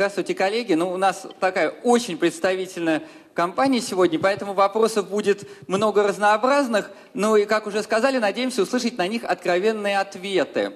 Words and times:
Здравствуйте, 0.00 0.34
коллеги. 0.34 0.72
Ну, 0.72 0.90
у 0.90 0.96
нас 0.96 1.26
такая 1.40 1.68
очень 1.82 2.16
представительная 2.16 3.02
компания 3.34 3.82
сегодня, 3.82 4.18
поэтому 4.18 4.54
вопросов 4.54 5.10
будет 5.10 5.46
много 5.68 6.02
разнообразных. 6.02 6.90
Ну 7.12 7.36
и, 7.36 7.44
как 7.44 7.66
уже 7.66 7.82
сказали, 7.82 8.16
надеемся 8.16 8.62
услышать 8.62 8.96
на 8.96 9.06
них 9.06 9.24
откровенные 9.24 9.98
ответы. 9.98 10.72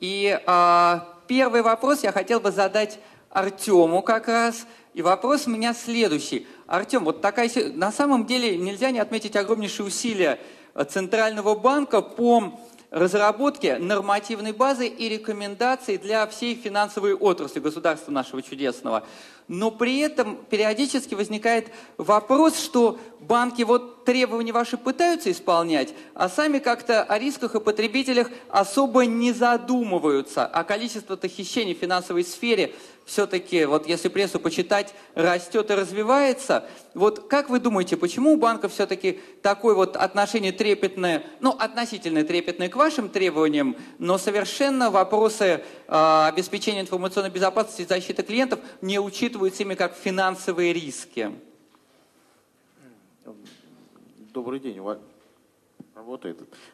И 0.00 0.36
а, 0.46 1.06
первый 1.28 1.62
вопрос 1.62 2.02
я 2.02 2.10
хотел 2.10 2.40
бы 2.40 2.50
задать 2.50 2.98
Артему 3.30 4.02
как 4.02 4.26
раз. 4.26 4.66
И 4.94 5.02
вопрос 5.02 5.46
у 5.46 5.50
меня 5.50 5.72
следующий. 5.72 6.48
Артем, 6.66 7.04
вот 7.04 7.20
такая... 7.20 7.48
На 7.72 7.92
самом 7.92 8.26
деле 8.26 8.58
нельзя 8.58 8.90
не 8.90 8.98
отметить 8.98 9.36
огромнейшие 9.36 9.86
усилия 9.86 10.40
Центрального 10.88 11.54
банка 11.54 12.02
по 12.02 12.58
разработке 12.90 13.78
нормативной 13.78 14.52
базы 14.52 14.86
и 14.86 15.08
рекомендаций 15.08 15.96
для 15.96 16.26
всей 16.26 16.54
финансовой 16.54 17.14
отрасли 17.14 17.60
государства 17.60 18.10
нашего 18.10 18.42
чудесного. 18.42 19.04
Но 19.48 19.70
при 19.70 19.98
этом 19.98 20.36
периодически 20.48 21.14
возникает 21.14 21.72
вопрос, 21.96 22.58
что 22.58 22.98
банки 23.20 23.62
вот 23.62 24.04
требования 24.04 24.52
ваши 24.52 24.76
пытаются 24.76 25.30
исполнять, 25.30 25.92
а 26.14 26.28
сами 26.28 26.58
как-то 26.58 27.02
о 27.02 27.18
рисках 27.18 27.54
и 27.54 27.60
потребителях 27.60 28.30
особо 28.48 29.06
не 29.06 29.32
задумываются. 29.32 30.46
А 30.46 30.62
количество-то 30.64 31.28
хищений 31.28 31.74
в 31.74 31.78
финансовой 31.78 32.24
сфере 32.24 32.74
все-таки, 33.10 33.64
вот 33.64 33.88
если 33.88 34.08
прессу 34.08 34.38
почитать, 34.38 34.94
растет 35.16 35.68
и 35.72 35.74
развивается. 35.74 36.64
Вот 36.94 37.26
как 37.28 37.50
вы 37.50 37.58
думаете, 37.58 37.96
почему 37.96 38.34
у 38.34 38.36
банка 38.36 38.68
все-таки 38.68 39.18
такое 39.42 39.74
вот 39.74 39.96
отношение 39.96 40.52
трепетное, 40.52 41.24
ну, 41.40 41.50
относительно 41.50 42.22
трепетное 42.22 42.68
к 42.68 42.76
вашим 42.76 43.08
требованиям, 43.08 43.74
но 43.98 44.16
совершенно 44.16 44.92
вопросы 44.92 45.44
э, 45.88 46.24
обеспечения 46.28 46.82
информационной 46.82 47.30
безопасности 47.30 47.82
и 47.82 47.86
защиты 47.86 48.22
клиентов 48.22 48.60
не 48.80 49.00
учитываются 49.00 49.64
ими 49.64 49.74
как 49.74 49.96
финансовые 49.96 50.72
риски? 50.72 51.32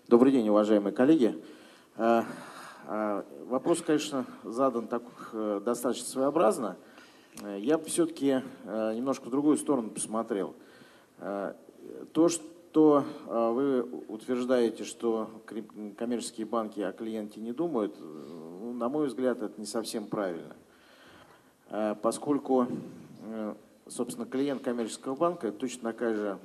Добрый 0.07 0.33
день, 0.33 0.47
уважаемые 0.51 0.93
коллеги. 0.93 1.35
А, 2.89 3.27
вопрос, 3.47 3.83
конечно, 3.83 4.27
задан 4.45 4.87
так 4.87 5.03
э, 5.33 5.61
достаточно 5.65 6.07
своеобразно. 6.07 6.77
Э, 7.43 7.59
я 7.59 7.79
бы 7.79 7.87
все-таки 7.87 8.43
э, 8.65 8.95
немножко 8.95 9.25
в 9.25 9.31
другую 9.31 9.57
сторону 9.57 9.91
посмотрел. 9.91 10.55
То, 12.13 12.29
что 12.29 13.05
вы 13.27 13.81
утверждаете, 14.09 14.85
что 14.85 15.31
коммерческие 15.97 16.47
банки 16.47 16.81
о 16.81 16.93
клиенте 16.93 17.41
не 17.41 17.53
думают, 17.53 17.97
ну, 17.99 18.75
на 18.75 18.91
мой 18.91 19.07
взгляд, 19.07 19.41
это 19.41 19.59
не 19.59 19.65
совсем 19.65 20.09
правильно. 20.09 20.55
Поскольку, 22.03 22.67
собственно, 23.89 24.27
клиент 24.27 24.63
коммерческого 24.63 25.17
банка 25.17 25.53
точно 25.53 25.91
такая 25.91 26.15
же, 26.15 26.39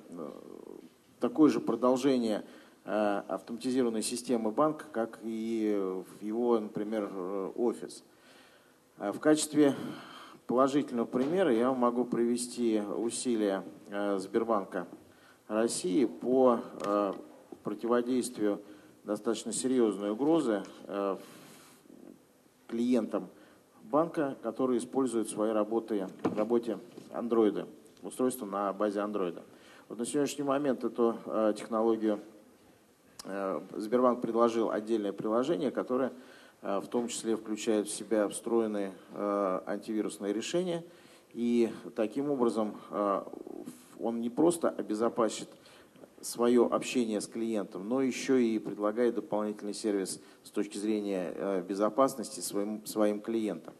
такое 1.19 1.49
же 1.49 1.59
продолжение– 1.59 2.45
автоматизированной 2.83 4.01
системы 4.01 4.51
банка, 4.51 4.85
как 4.91 5.19
и 5.21 5.77
в 5.79 6.23
его, 6.23 6.59
например, 6.59 7.09
э, 7.11 7.51
офис. 7.55 8.03
Э, 8.97 9.11
в 9.11 9.19
качестве 9.19 9.75
положительного 10.47 11.05
примера 11.05 11.53
я 11.53 11.71
могу 11.71 12.05
привести 12.05 12.81
усилия 12.81 13.63
Сбербанка 14.17 14.87
России 15.47 16.05
по 16.05 16.59
противодействию 17.63 18.61
достаточно 19.05 19.53
серьезной 19.53 20.11
угрозы 20.11 20.63
клиентам 22.67 23.29
банка, 23.83 24.35
которые 24.41 24.79
используют 24.79 25.29
в 25.29 25.31
своей 25.31 25.53
работе, 25.53 26.09
работе 26.35 26.79
андроида, 27.13 27.67
устройства 28.01 28.45
на 28.45 28.73
базе 28.73 28.99
андроида. 28.99 29.43
Вот 29.87 29.99
на 29.99 30.05
сегодняшний 30.05 30.43
момент 30.43 30.83
эту 30.83 31.15
технологию 31.57 32.19
Э, 32.19 32.30
Сбербанк 33.23 34.21
предложил 34.21 34.71
отдельное 34.71 35.13
приложение, 35.13 35.71
которое 35.71 36.11
э, 36.61 36.79
в 36.79 36.87
том 36.87 37.07
числе 37.07 37.35
включает 37.35 37.87
в 37.87 37.93
себя 37.93 38.27
встроенные 38.27 38.93
э, 39.13 39.61
антивирусные 39.65 40.33
решения. 40.33 40.83
И 41.33 41.71
таким 41.95 42.29
образом 42.29 42.75
он 44.01 44.19
не 44.19 44.29
просто 44.29 44.67
обезопасит 44.67 45.47
свое 46.19 46.65
общение 46.65 47.21
с 47.21 47.27
клиентом, 47.27 47.87
но 47.87 48.01
еще 48.01 48.43
и 48.43 48.59
предлагает 48.59 49.15
дополнительный 49.15 49.73
сервис 49.73 50.19
с 50.43 50.49
точки 50.49 50.77
зрения 50.77 51.61
безопасности 51.61 52.41
своим, 52.41 52.85
своим 52.85 53.21
клиентам. 53.21 53.73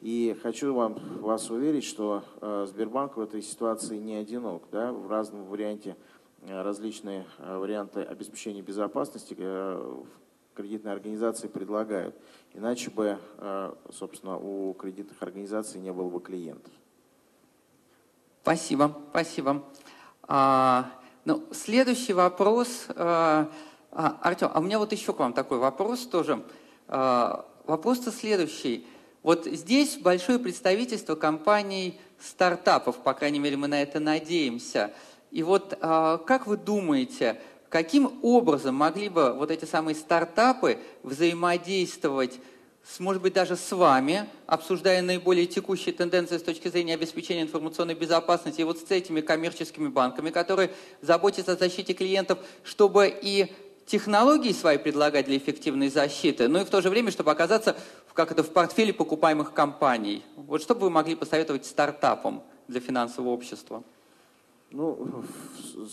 И 0.00 0.34
хочу 0.42 0.72
вам, 0.72 0.94
вас 1.20 1.50
уверить, 1.50 1.84
что 1.84 2.22
Сбербанк 2.40 3.18
в 3.18 3.20
этой 3.20 3.42
ситуации 3.42 3.98
не 3.98 4.14
одинок. 4.14 4.62
Да, 4.72 4.90
в 4.90 5.06
разном 5.10 5.44
варианте 5.44 5.96
Э, 5.96 6.23
различные 6.48 7.26
э, 7.38 7.56
варианты 7.56 8.02
обеспечения 8.02 8.62
безопасности 8.62 9.34
э, 9.38 10.02
кредитные 10.54 10.92
организации 10.92 11.48
предлагают. 11.48 12.14
Иначе 12.52 12.88
бы, 12.88 13.18
собственно, 13.92 14.38
у 14.38 14.72
кредитных 14.74 15.20
организаций 15.20 15.80
не 15.80 15.92
было 15.92 16.08
бы 16.08 16.20
клиентов. 16.20 16.72
Спасибо, 18.42 18.96
спасибо. 19.10 19.64
А, 20.22 20.90
ну, 21.24 21.42
следующий 21.50 22.12
вопрос. 22.12 22.86
А, 22.90 23.50
Артем, 23.90 24.50
а 24.52 24.60
у 24.60 24.62
меня 24.62 24.78
вот 24.78 24.92
еще 24.92 25.12
к 25.12 25.18
вам 25.18 25.32
такой 25.32 25.58
вопрос 25.58 26.06
тоже. 26.06 26.44
А, 26.88 27.46
вопрос-то 27.66 28.12
следующий. 28.12 28.86
Вот 29.22 29.46
здесь 29.46 29.96
большое 29.96 30.38
представительство 30.38 31.14
компаний 31.14 31.98
стартапов, 32.20 32.98
по 32.98 33.14
крайней 33.14 33.38
мере, 33.38 33.56
мы 33.56 33.66
на 33.66 33.82
это 33.82 33.98
надеемся– 33.98 34.92
и 35.34 35.42
вот 35.42 35.76
а, 35.80 36.18
как 36.18 36.46
вы 36.46 36.56
думаете, 36.56 37.40
каким 37.68 38.20
образом 38.22 38.76
могли 38.76 39.08
бы 39.08 39.34
вот 39.34 39.50
эти 39.50 39.64
самые 39.64 39.96
стартапы 39.96 40.78
взаимодействовать 41.02 42.40
может 42.98 43.22
быть, 43.22 43.32
даже 43.32 43.56
с 43.56 43.72
вами, 43.72 44.28
обсуждая 44.46 45.00
наиболее 45.00 45.46
текущие 45.46 45.94
тенденции 45.94 46.36
с 46.36 46.42
точки 46.42 46.68
зрения 46.68 46.92
обеспечения 46.92 47.40
информационной 47.40 47.94
безопасности, 47.94 48.60
и 48.60 48.64
вот 48.64 48.78
с 48.78 48.90
этими 48.90 49.22
коммерческими 49.22 49.88
банками, 49.88 50.28
которые 50.28 50.70
заботятся 51.00 51.52
о 51.52 51.56
защите 51.56 51.94
клиентов, 51.94 52.40
чтобы 52.62 53.08
и 53.08 53.50
технологии 53.86 54.52
свои 54.52 54.76
предлагать 54.76 55.24
для 55.24 55.38
эффективной 55.38 55.88
защиты, 55.88 56.46
но 56.46 56.60
и 56.60 56.64
в 56.64 56.68
то 56.68 56.82
же 56.82 56.90
время, 56.90 57.10
чтобы 57.10 57.30
оказаться 57.30 57.74
как 58.12 58.30
это, 58.30 58.42
в 58.42 58.50
портфеле 58.50 58.92
покупаемых 58.92 59.54
компаний. 59.54 60.22
Вот 60.36 60.62
что 60.62 60.74
бы 60.74 60.82
вы 60.82 60.90
могли 60.90 61.14
посоветовать 61.14 61.64
стартапам 61.64 62.42
для 62.68 62.80
финансового 62.80 63.30
общества? 63.30 63.82
Ну, 64.76 65.22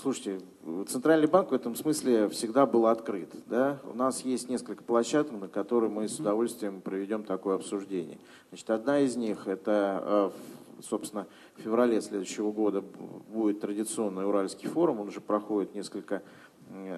слушайте, 0.02 0.40
Центральный 0.88 1.28
банк 1.28 1.52
в 1.52 1.53
этом 1.53 1.75
смысле 1.75 2.30
всегда 2.30 2.66
был 2.66 2.88
открыт. 2.88 3.30
Да? 3.46 3.80
У 3.84 3.96
нас 3.96 4.22
есть 4.22 4.50
несколько 4.50 4.84
площадок, 4.84 5.40
на 5.40 5.47
которые 5.47 5.92
мы 5.92 6.08
с 6.08 6.19
удовольствием 6.19 6.81
проведем 6.81 7.24
такое 7.24 7.58
обсуждение. 7.58 8.18
Значит, 8.50 8.72
одна 8.72 9.00
из 9.02 9.16
них– 9.16 9.46
это, 9.46 10.31
э, 10.80 10.81
собственно, 10.81 11.28
в 11.58 11.62
феврале 11.62 12.02
следующего 12.02 12.52
года 12.52 12.81
будет 12.81 13.59
традиционный 13.59 14.25
Уральский 14.25 14.68
форум. 14.68 15.02
Он 15.02 15.09
уже 15.09 15.22
проходит 15.22 15.75
несколько 15.75 16.24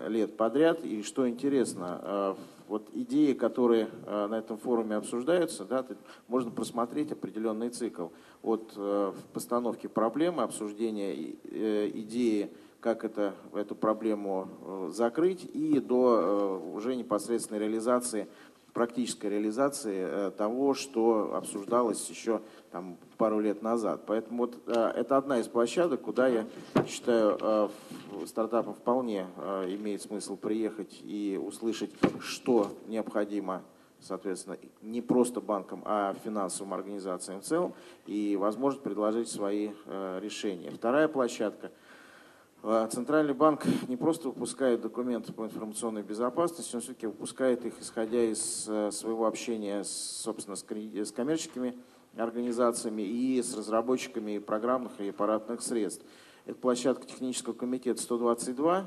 лет 0.08 0.38
подряд. 0.38 0.84
И 0.84 1.04
что 1.04 1.28
интересно, 1.28 2.00
э, 2.02 2.36
вот 2.68 2.90
идеи, 2.94 3.34
которые 3.34 3.90
э, 4.06 4.28
на 4.28 4.36
этом 4.36 4.58
форуме 4.58 4.96
обсуждаются, 4.96 5.66
да, 5.66 5.86
можно 6.28 6.52
просмотреть 6.52 7.12
определенный 7.12 7.70
цикл 7.70 8.08
от 8.42 8.74
э, 8.76 9.14
постановки 9.34 9.88
проблемы, 9.88 10.44
обсуждения 10.44 11.14
идеи, 11.14 12.52
как 12.80 13.06
это, 13.06 13.34
эту 13.54 13.76
проблему 13.76 14.90
закрыть, 14.90 15.46
и 15.54 15.80
до 15.80 16.62
уже 16.76 16.98
непосредственной 16.98 17.62
реализации 17.62 18.28
практической 18.74 19.28
реализации 19.28 20.06
э, 20.06 20.32
того, 20.32 20.74
что 20.74 21.36
обсуждалось 21.36 22.10
еще 22.10 22.42
там, 22.72 22.98
пару 23.18 23.40
лет 23.40 23.62
назад. 23.62 24.02
Поэтому 24.08 24.46
вот 24.46 24.58
э, 24.66 24.92
это 24.96 25.18
одна 25.18 25.40
из 25.40 25.48
площадок, 25.48 26.02
куда 26.02 26.28
я 26.28 26.46
считаю 26.88 27.70
стартапам 28.26 28.74
вполне 28.74 29.28
имеет 29.68 30.02
смысл 30.02 30.36
приехать 30.38 31.02
и 31.04 31.40
услышать, 31.42 31.92
что 32.20 32.72
необходимо 32.88 33.64
соответственно, 34.00 34.58
не 34.82 35.02
просто 35.02 35.40
банкам, 35.40 35.82
а 35.86 36.14
финансовым 36.26 36.74
организациям 36.74 37.40
в 37.40 37.46
целом, 37.46 37.74
и 38.06 38.36
возможность 38.36 38.84
предложить 38.84 39.30
свои 39.30 39.70
решения. 40.20 40.72
Вторая 40.72 41.08
площадка– 41.08 41.72
а 42.66 42.88
Центральный 42.88 43.34
банк 43.34 43.66
не 43.90 43.98
просто 43.98 44.30
выпускает 44.30 44.80
документы 44.80 45.34
по 45.34 45.44
информационной 45.44 46.02
безопасности, 46.02 46.74
он 46.74 46.82
все-таки 46.82 47.08
выпускает 47.08 47.66
их, 47.66 47.74
исходя 47.82 48.24
из 48.24 48.40
своего 48.64 49.28
общения, 49.28 49.84
собственно, 49.84 50.56
с 50.56 50.64
коммерческими 50.64 51.78
организациями 52.16 53.02
и 53.02 53.44
с 53.44 53.54
разработчиками 53.54 54.38
программных 54.38 54.94
и 55.02 55.10
аппаратных 55.10 55.62
средств. 55.62 56.06
Это 56.46 56.58
площадка 56.58 57.06
технического 57.08 57.54
комитета 57.54 58.02
122, 58.02 58.86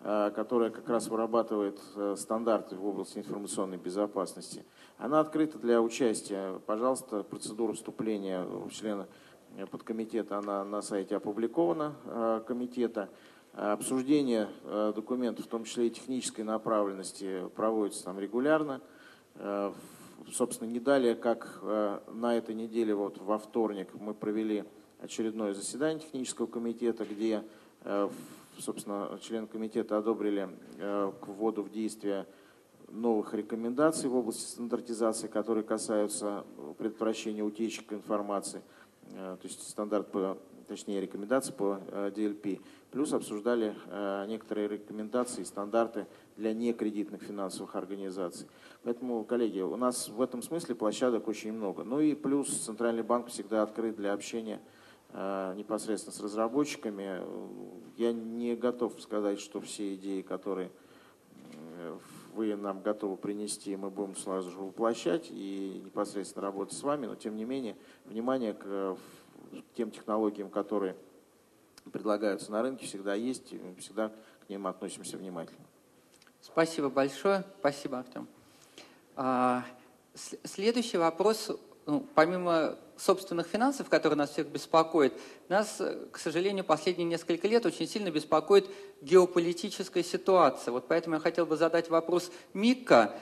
э, 0.00 0.32
которая 0.36 0.68
как 0.68 0.86
раз 0.90 1.08
вырабатывает 1.08 1.80
э, 1.96 2.14
стандарты 2.18 2.76
в 2.76 2.84
области 2.84 3.16
информационной 3.16 3.78
безопасности. 3.78 4.66
Она 4.98 5.20
открыта 5.20 5.58
для 5.58 5.80
участия. 5.80 6.60
Пожалуйста, 6.66 7.22
процедура 7.22 7.72
вступления 7.72 8.46
члена 8.70 9.08
подкомитета, 9.70 10.36
она 10.36 10.62
на 10.62 10.82
сайте 10.82 11.16
опубликована 11.16 12.42
комитета. 12.46 13.08
Обсуждение 13.54 14.48
документов, 14.94 15.46
в 15.46 15.48
том 15.48 15.64
числе 15.64 15.88
и 15.88 15.90
технической 15.90 16.44
направленности, 16.44 17.48
проводится 17.56 18.04
там 18.04 18.20
регулярно. 18.20 18.80
Собственно, 20.30 20.68
не 20.68 20.78
далее, 20.78 21.16
как 21.16 21.60
на 22.12 22.36
этой 22.36 22.54
неделе, 22.54 22.94
вот 22.94 23.18
во 23.18 23.38
вторник, 23.38 23.88
мы 23.94 24.14
провели 24.14 24.64
очередное 25.02 25.54
заседание 25.54 26.00
технического 26.00 26.46
комитета, 26.46 27.04
где, 27.04 27.42
э, 27.84 28.08
собственно, 28.58 29.18
члены 29.22 29.46
комитета 29.46 29.98
одобрили 29.98 30.48
э, 30.78 31.12
к 31.20 31.28
вводу 31.28 31.62
в 31.62 31.70
действие 31.70 32.26
новых 32.88 33.34
рекомендаций 33.34 34.08
в 34.08 34.16
области 34.16 34.50
стандартизации, 34.50 35.28
которые 35.28 35.64
касаются 35.64 36.44
предотвращения 36.78 37.42
утечек 37.42 37.92
информации, 37.92 38.62
э, 39.12 39.36
то 39.40 39.46
есть 39.46 39.66
стандарт 39.68 40.10
по, 40.10 40.36
точнее 40.68 41.00
рекомендации 41.00 41.52
по 41.52 41.80
DLP. 41.90 42.60
Плюс 42.90 43.12
обсуждали 43.12 43.74
некоторые 44.26 44.66
рекомендации 44.66 45.42
и 45.42 45.44
стандарты 45.44 46.06
для 46.36 46.52
некредитных 46.52 47.22
финансовых 47.22 47.76
организаций. 47.76 48.48
Поэтому, 48.82 49.22
коллеги, 49.24 49.60
у 49.60 49.76
нас 49.76 50.08
в 50.08 50.20
этом 50.20 50.42
смысле 50.42 50.74
площадок 50.74 51.28
очень 51.28 51.52
много. 51.52 51.84
Ну 51.84 52.00
и 52.00 52.14
плюс 52.14 52.48
Центральный 52.48 53.04
банк 53.04 53.28
всегда 53.28 53.62
открыт 53.62 53.96
для 53.96 54.12
общения 54.12 54.60
Э, 54.60 54.79
непосредственно 55.12 56.14
с 56.14 56.20
разработчиками. 56.20 57.22
Я 57.96 58.12
не 58.12 58.54
готов 58.54 59.00
сказать, 59.00 59.40
что 59.40 59.60
все 59.60 59.94
идеи, 59.94 60.22
которые 60.22 60.70
э, 61.52 61.98
вы 62.34 62.54
нам 62.56 62.80
готовы 62.80 63.16
принести, 63.16 63.76
мы 63.76 63.90
будем 63.90 64.16
сразу 64.16 64.50
же 64.50 64.58
воплощать 64.58 65.28
и 65.30 65.82
непосредственно 65.84 66.46
работать 66.46 66.76
с 66.76 66.82
вами, 66.82 67.06
но 67.06 67.14
тем 67.16 67.36
не 67.36 67.44
менее 67.44 67.76
внимание 68.04 68.54
к 68.54 68.62
э, 68.64 68.96
тем 69.74 69.90
технологиям, 69.90 70.48
которые 70.48 70.96
предлагаются 71.92 72.52
на 72.52 72.62
рынке, 72.62 72.86
всегда 72.86 73.14
есть, 73.14 73.52
и 73.52 73.58
мы 73.58 73.74
всегда 73.76 74.12
к 74.46 74.48
ним 74.48 74.66
относимся 74.66 75.16
внимательно. 75.16 75.64
Спасибо 76.40 76.88
большое. 76.88 77.44
Спасибо, 77.58 77.98
Артем. 77.98 78.28
А, 79.16 79.64
следующий 80.14 80.98
вопрос, 80.98 81.50
ну, 81.86 82.06
помимо 82.14 82.78
собственных 83.00 83.46
финансов, 83.46 83.88
которые 83.88 84.16
нас 84.16 84.30
всех 84.30 84.48
беспокоят, 84.48 85.12
нас, 85.48 85.76
э, 85.80 86.06
к 86.12 86.18
сожалению, 86.18 86.64
последние 86.64 87.06
несколько 87.08 87.48
лет 87.48 87.64
очень 87.66 87.88
сильно 87.88 88.10
беспокоит 88.10 88.66
геополитическая 89.00 90.02
ситуация. 90.02 90.72
Вот 90.72 90.86
поэтому 90.88 91.16
я 91.16 91.20
хотел 91.20 91.46
бы 91.46 91.56
задать 91.56 91.88
вопрос 91.88 92.30
Мика. 92.52 93.14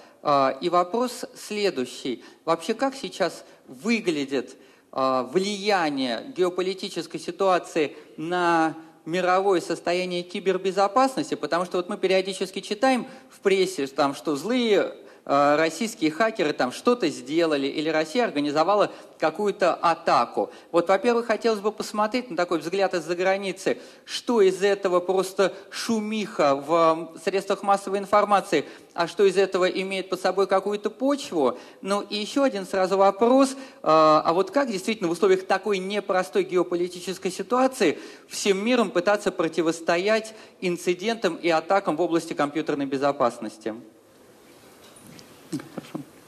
И 0.61 0.69
вопрос 0.69 1.25
следующий. 1.37 2.25
Вообще, 2.45 2.75
как 2.75 2.97
сейчас 2.97 3.45
выглядит 3.69 4.57
а, 4.91 5.25
влияние 5.25 6.33
геополитической 6.37 7.19
ситуации 7.19 7.97
на 8.17 8.75
мировое 9.05 9.61
состояние 9.61 10.23
кибербезопасности, 10.23 11.35
потому 11.35 11.65
что 11.65 11.77
вот 11.77 11.89
мы 11.89 11.97
периодически 11.97 12.61
читаем 12.61 13.07
в 13.31 13.41
прессе, 13.41 13.87
там, 13.87 14.15
что 14.15 14.37
злые 14.37 14.95
российские 15.29 16.11
хакеры 16.11 16.53
там 16.53 16.73
что-то 16.73 17.09
сделали, 17.09 17.67
или 17.67 17.91
Россия 17.91 18.25
организовала 18.25 18.91
какую-то 19.19 19.75
атаку. 19.75 20.51
Вот, 20.73 20.89
во-первых, 20.89 21.27
хотелось 21.27 21.61
бы 21.61 21.71
посмотреть 21.71 22.31
на 22.31 22.37
такой 22.37 22.59
взгляд 22.59 22.95
из-за 22.95 23.15
границы, 23.15 23.79
что 24.05 24.41
из 24.41 24.63
этого 24.63 25.01
просто 25.01 25.55
шумиха 25.71 26.55
в 26.55 27.13
средствах 27.23 27.63
массовой 27.63 27.99
информации, 27.99 28.65
а 28.95 29.07
что 29.07 29.25
из 29.25 29.37
этого 29.37 29.67
имеет 29.67 30.09
под 30.09 30.21
собой 30.21 30.47
какую-то 30.47 30.91
почву. 30.91 31.59
Ну 31.83 32.01
и 32.01 32.17
еще 32.17 32.43
один 32.43 32.67
сразу 32.67 32.97
вопрос, 32.97 33.53
э, 33.53 33.57
а 33.83 34.33
вот 34.33 34.51
как 34.51 34.71
действительно 34.71 35.09
в 35.09 35.13
условиях 35.13 35.47
такой 35.47 35.79
непростой 35.79 36.45
геополитической 36.45 37.31
ситуации 37.31 37.99
всем 38.29 38.65
миром 38.65 38.91
пытаться 38.91 39.31
противостоять 39.31 40.35
инцидентам 40.61 41.37
и 41.37 41.49
атакам 41.49 41.97
в 41.97 42.01
области 42.01 42.33
компьютерной 42.33 42.87
безопасности? 42.87 43.75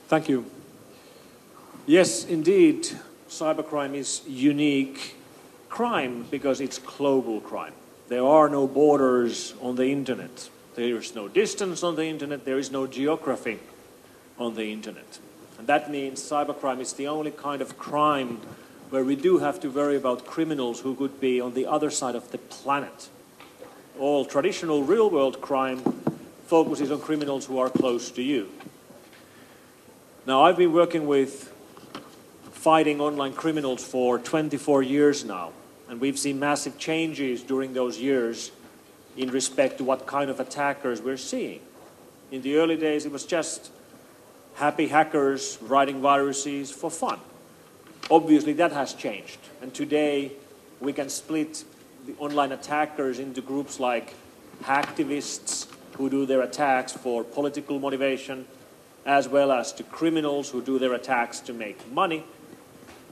Thank 0.08 0.28
you. 0.28 0.44
Yes, 1.86 2.24
indeed, 2.24 2.88
cybercrime 3.28 3.94
is 3.94 4.22
unique 4.26 5.16
crime 5.68 6.26
because 6.30 6.60
it's 6.60 6.78
global 6.78 7.40
crime. 7.40 7.72
There 8.08 8.24
are 8.24 8.48
no 8.48 8.66
borders 8.66 9.54
on 9.60 9.76
the 9.76 9.86
internet. 9.86 10.50
There 10.74 10.96
is 10.96 11.14
no 11.14 11.28
distance 11.28 11.82
on 11.82 11.96
the 11.96 12.06
internet. 12.06 12.44
There 12.44 12.58
is 12.58 12.70
no 12.70 12.86
geography 12.86 13.60
on 14.38 14.54
the 14.54 14.72
internet. 14.72 15.18
And 15.58 15.66
that 15.66 15.90
means 15.90 16.20
cybercrime 16.20 16.80
is 16.80 16.92
the 16.94 17.06
only 17.06 17.30
kind 17.30 17.62
of 17.62 17.78
crime 17.78 18.40
where 18.90 19.04
we 19.04 19.14
do 19.14 19.38
have 19.38 19.60
to 19.60 19.70
worry 19.70 19.96
about 19.96 20.26
criminals 20.26 20.80
who 20.80 20.94
could 20.94 21.20
be 21.20 21.40
on 21.40 21.54
the 21.54 21.66
other 21.66 21.90
side 21.90 22.16
of 22.16 22.32
the 22.32 22.38
planet. 22.38 23.08
All 23.98 24.24
traditional 24.24 24.82
real 24.82 25.08
world 25.08 25.40
crime 25.40 25.82
focuses 26.46 26.90
on 26.90 27.00
criminals 27.00 27.46
who 27.46 27.58
are 27.58 27.70
close 27.70 28.10
to 28.12 28.22
you. 28.22 28.48
Now, 30.26 30.42
I've 30.42 30.58
been 30.58 30.74
working 30.74 31.06
with 31.06 31.50
fighting 32.52 33.00
online 33.00 33.32
criminals 33.32 33.82
for 33.82 34.18
24 34.18 34.82
years 34.82 35.24
now, 35.24 35.52
and 35.88 35.98
we've 35.98 36.18
seen 36.18 36.38
massive 36.38 36.76
changes 36.76 37.42
during 37.42 37.72
those 37.72 37.98
years 37.98 38.52
in 39.16 39.30
respect 39.30 39.78
to 39.78 39.84
what 39.84 40.06
kind 40.06 40.28
of 40.28 40.38
attackers 40.38 41.00
we're 41.00 41.16
seeing. 41.16 41.60
In 42.30 42.42
the 42.42 42.56
early 42.56 42.76
days, 42.76 43.06
it 43.06 43.12
was 43.12 43.24
just 43.24 43.70
happy 44.56 44.88
hackers 44.88 45.56
writing 45.62 46.02
viruses 46.02 46.70
for 46.70 46.90
fun. 46.90 47.18
Obviously, 48.10 48.52
that 48.52 48.72
has 48.72 48.92
changed, 48.92 49.38
and 49.62 49.72
today 49.72 50.32
we 50.80 50.92
can 50.92 51.08
split 51.08 51.64
the 52.04 52.14
online 52.18 52.52
attackers 52.52 53.18
into 53.18 53.40
groups 53.40 53.80
like 53.80 54.12
hacktivists 54.64 55.66
who 55.92 56.10
do 56.10 56.26
their 56.26 56.42
attacks 56.42 56.92
for 56.92 57.24
political 57.24 57.78
motivation 57.78 58.44
as 59.06 59.28
well 59.28 59.50
as 59.52 59.72
to 59.72 59.82
criminals 59.82 60.50
who 60.50 60.62
do 60.62 60.78
their 60.78 60.94
attacks 60.94 61.40
to 61.40 61.52
make 61.52 61.90
money, 61.92 62.24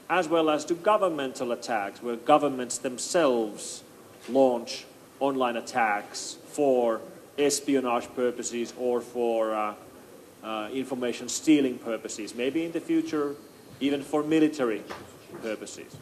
as 0.09 0.27
well 0.27 0.49
as 0.49 0.65
to 0.65 0.73
governmental 0.73 1.51
attacks, 1.51 2.01
where 2.01 2.15
governments 2.15 2.77
themselves 2.77 3.83
launch 4.27 4.85
online 5.19 5.57
attacks 5.57 6.37
for 6.45 7.01
espionage 7.37 8.07
purposes 8.15 8.73
or 8.77 9.01
for 9.01 9.53
uh, 9.53 9.73
uh, 10.43 10.69
information 10.71 11.29
stealing 11.29 11.77
purposes, 11.77 12.35
maybe 12.35 12.63
in 12.65 12.71
the 12.71 12.79
future, 12.79 13.35
even 13.79 14.01
for 14.01 14.23
military 14.23 14.83
purposes. 15.41 15.95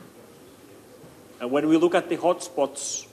And 1.39 1.51
when 1.51 1.67
we 1.67 1.77
look 1.77 1.95
at 1.95 2.09
the 2.09 2.17
hotspots 2.17 3.05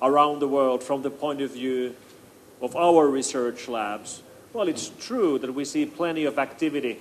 around 0.00 0.40
the 0.40 0.48
world 0.48 0.82
from 0.82 1.02
the 1.02 1.10
point 1.10 1.40
of 1.40 1.52
view 1.52 1.94
of 2.60 2.76
our 2.76 3.08
research 3.08 3.68
labs, 3.68 4.22
well, 4.56 4.68
it's 4.68 4.90
true 4.98 5.38
that 5.38 5.52
we 5.52 5.66
see 5.66 5.84
plenty 5.84 6.24
of 6.24 6.38
activity, 6.38 6.98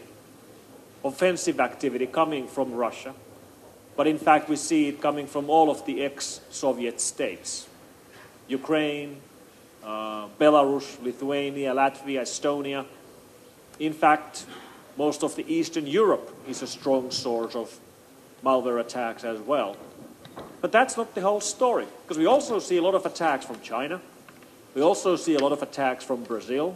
offensive 1.06 1.62
activity 1.62 2.06
coming 2.06 2.50
from 2.50 2.74
Russia, 2.74 3.14
but 3.96 4.08
in 4.08 4.18
fact 4.18 4.50
we 4.50 4.58
see 4.58 4.90
it 4.90 5.02
coming 5.02 5.26
from 5.26 5.50
all 5.50 5.72
of 5.72 5.86
the 5.86 6.04
ex-Soviet 6.04 7.00
states. 7.00 7.66
Ukraine, 8.50 9.22
uh, 9.86 10.28
Belarus, 10.38 11.02
Lithuania, 11.02 11.74
Latvia, 11.74 12.24
Estonia. 12.24 12.86
In 13.80 13.94
fact, 13.94 14.46
most 14.98 15.24
of 15.24 15.38
the 15.38 15.46
Eastern 15.48 15.88
Europe 15.88 16.36
is 16.50 16.62
a 16.62 16.68
strong 16.68 17.10
source 17.10 17.56
of 17.56 17.80
malware 18.44 18.82
attacks 18.82 19.24
as 19.24 19.40
well. 19.40 19.78
But 20.60 20.74
that's 20.74 20.98
not 20.98 21.16
the 21.16 21.22
whole 21.22 21.40
story, 21.40 21.86
because 22.04 22.18
we 22.18 22.26
also 22.26 22.60
see 22.60 22.76
a 22.76 22.82
lot 22.82 22.96
of 22.96 23.06
attacks 23.06 23.46
from 23.46 23.62
China. 23.62 24.02
We 24.74 24.82
also 24.82 25.16
see 25.16 25.36
a 25.36 25.40
lot 25.40 25.54
of 25.54 25.64
attacks 25.64 26.04
from 26.04 26.24
Brazil. 26.24 26.76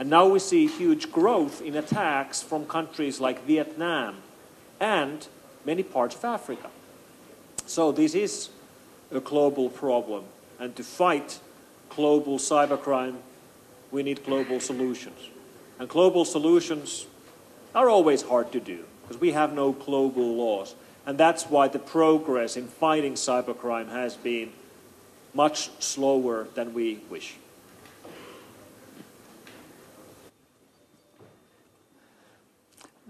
And 0.00 0.08
now 0.08 0.26
we 0.26 0.38
see 0.38 0.66
huge 0.66 1.12
growth 1.12 1.60
in 1.60 1.76
attacks 1.76 2.40
from 2.40 2.64
countries 2.64 3.20
like 3.20 3.44
Vietnam 3.44 4.16
and 4.80 5.28
many 5.66 5.82
parts 5.82 6.16
of 6.16 6.24
Africa. 6.24 6.70
So 7.66 7.92
this 7.92 8.14
is 8.14 8.48
a 9.12 9.20
global 9.20 9.68
problem. 9.68 10.24
And 10.58 10.74
to 10.76 10.82
fight 10.82 11.38
global 11.90 12.38
cybercrime, 12.38 13.16
we 13.90 14.02
need 14.02 14.24
global 14.24 14.58
solutions. 14.58 15.18
And 15.78 15.86
global 15.86 16.24
solutions 16.24 17.06
are 17.74 17.90
always 17.90 18.22
hard 18.22 18.52
to 18.52 18.60
do 18.60 18.84
because 19.02 19.20
we 19.20 19.32
have 19.32 19.52
no 19.52 19.72
global 19.72 20.34
laws. 20.34 20.74
And 21.04 21.18
that's 21.18 21.44
why 21.44 21.68
the 21.68 21.78
progress 21.78 22.56
in 22.56 22.68
fighting 22.68 23.14
cybercrime 23.14 23.90
has 23.90 24.16
been 24.16 24.52
much 25.34 25.68
slower 25.78 26.48
than 26.54 26.72
we 26.72 27.00
wish. 27.10 27.34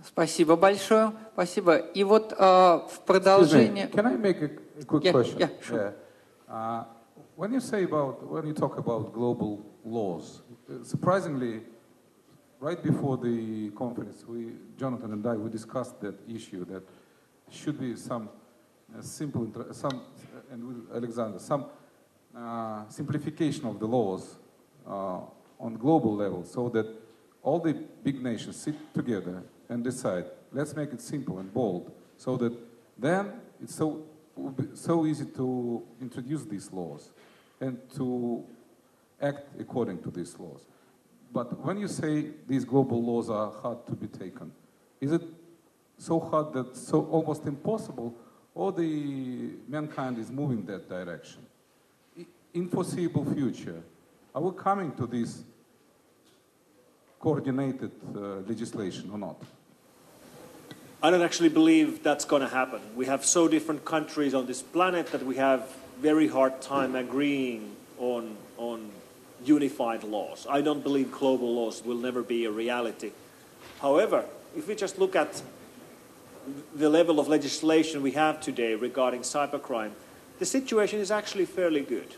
Спасибо 0.09 0.55
большое. 0.55 1.13
Спасибо. 1.33 1.77
И 1.77 2.03
вот 2.03 2.33
uh, 2.33 2.87
в 2.87 3.01
продолжение... 3.05 3.87
Can 3.87 4.05
I 4.05 4.17
make 4.17 4.41
a 4.41 4.83
quick 4.85 5.03
yeah, 5.03 5.11
question? 5.11 5.39
Yeah, 5.39 5.49
sure. 5.61 5.93
Yeah. 6.47 6.53
Uh, 6.53 6.83
when 7.35 7.53
you 7.53 7.59
say 7.59 7.83
about, 7.83 8.23
when 8.29 8.45
you 8.45 8.53
talk 8.53 8.77
about 8.77 9.13
global 9.13 9.65
laws, 9.83 10.41
uh, 10.69 10.83
surprisingly, 10.83 11.61
right 12.59 12.81
before 12.81 13.17
the 13.17 13.71
conference, 13.71 14.25
we, 14.27 14.53
Jonathan 14.77 15.13
and 15.13 15.25
I, 15.25 15.35
we 15.35 15.49
discussed 15.49 15.99
that 16.01 16.15
issue 16.29 16.65
that 16.65 16.83
should 17.49 17.79
be 17.79 17.95
some 17.95 18.29
uh, 18.97 19.01
simple, 19.01 19.51
some, 19.71 20.01
uh, 20.35 20.53
and 20.53 20.67
with 20.67 20.95
Alexander, 20.95 21.39
some 21.39 21.65
uh, 22.35 22.83
simplification 22.89 23.65
of 23.65 23.79
the 23.79 23.87
laws 23.87 24.35
uh, 24.87 25.19
on 25.59 25.75
global 25.77 26.15
level 26.15 26.43
so 26.43 26.69
that 26.69 26.85
all 27.41 27.59
the 27.59 27.73
big 28.03 28.21
nations 28.21 28.57
sit 28.57 28.75
together 28.93 29.43
and 29.70 29.82
decide, 29.82 30.24
let's 30.52 30.76
make 30.76 30.92
it 30.92 31.00
simple 31.00 31.38
and 31.38 31.54
bold, 31.54 31.90
so 32.18 32.36
that 32.36 32.52
then 32.98 33.32
it's 33.62 33.74
so, 33.74 34.02
so 34.74 35.06
easy 35.06 35.24
to 35.24 35.82
introduce 36.02 36.44
these 36.44 36.70
laws 36.72 37.10
and 37.60 37.78
to 37.94 38.44
act 39.22 39.48
according 39.58 40.02
to 40.02 40.10
these 40.10 40.38
laws. 40.38 40.66
But 41.32 41.58
when 41.64 41.78
you 41.78 41.88
say 41.88 42.26
these 42.46 42.64
global 42.64 43.02
laws 43.02 43.30
are 43.30 43.50
hard 43.62 43.86
to 43.86 43.92
be 43.92 44.08
taken, 44.08 44.50
is 45.00 45.12
it 45.12 45.22
so 45.96 46.18
hard 46.18 46.52
that 46.52 46.76
so 46.76 47.06
almost 47.06 47.46
impossible, 47.46 48.14
or 48.54 48.72
the 48.72 49.52
mankind 49.68 50.18
is 50.18 50.30
moving 50.30 50.66
that 50.66 50.88
direction? 50.88 51.46
In 52.52 52.68
foreseeable 52.68 53.24
future, 53.32 53.80
are 54.34 54.42
we 54.42 54.50
coming 54.58 54.92
to 54.96 55.06
this 55.06 55.44
coordinated 57.20 57.92
uh, 58.16 58.40
legislation 58.48 59.10
or 59.12 59.18
not? 59.18 59.40
I 61.02 61.10
don't 61.10 61.22
actually 61.22 61.48
believe 61.48 62.02
that's 62.02 62.26
going 62.26 62.42
to 62.42 62.48
happen. 62.48 62.80
We 62.94 63.06
have 63.06 63.24
so 63.24 63.48
different 63.48 63.86
countries 63.86 64.34
on 64.34 64.44
this 64.46 64.60
planet 64.60 65.06
that 65.12 65.24
we 65.24 65.36
have 65.36 65.66
very 65.98 66.28
hard 66.28 66.60
time 66.60 66.94
agreeing 66.94 67.74
on, 67.98 68.36
on 68.58 68.90
unified 69.42 70.04
laws. 70.04 70.46
I 70.48 70.60
don't 70.60 70.82
believe 70.82 71.10
global 71.10 71.54
laws 71.54 71.82
will 71.82 71.96
never 71.96 72.22
be 72.22 72.44
a 72.44 72.50
reality. 72.50 73.12
However, 73.80 74.26
if 74.54 74.68
we 74.68 74.74
just 74.74 74.98
look 74.98 75.16
at 75.16 75.40
the 76.74 76.90
level 76.90 77.18
of 77.18 77.28
legislation 77.28 78.02
we 78.02 78.12
have 78.12 78.38
today 78.38 78.74
regarding 78.74 79.22
cybercrime, 79.22 79.92
the 80.38 80.44
situation 80.44 81.00
is 81.00 81.10
actually 81.10 81.46
fairly 81.46 81.80
good. 81.80 82.14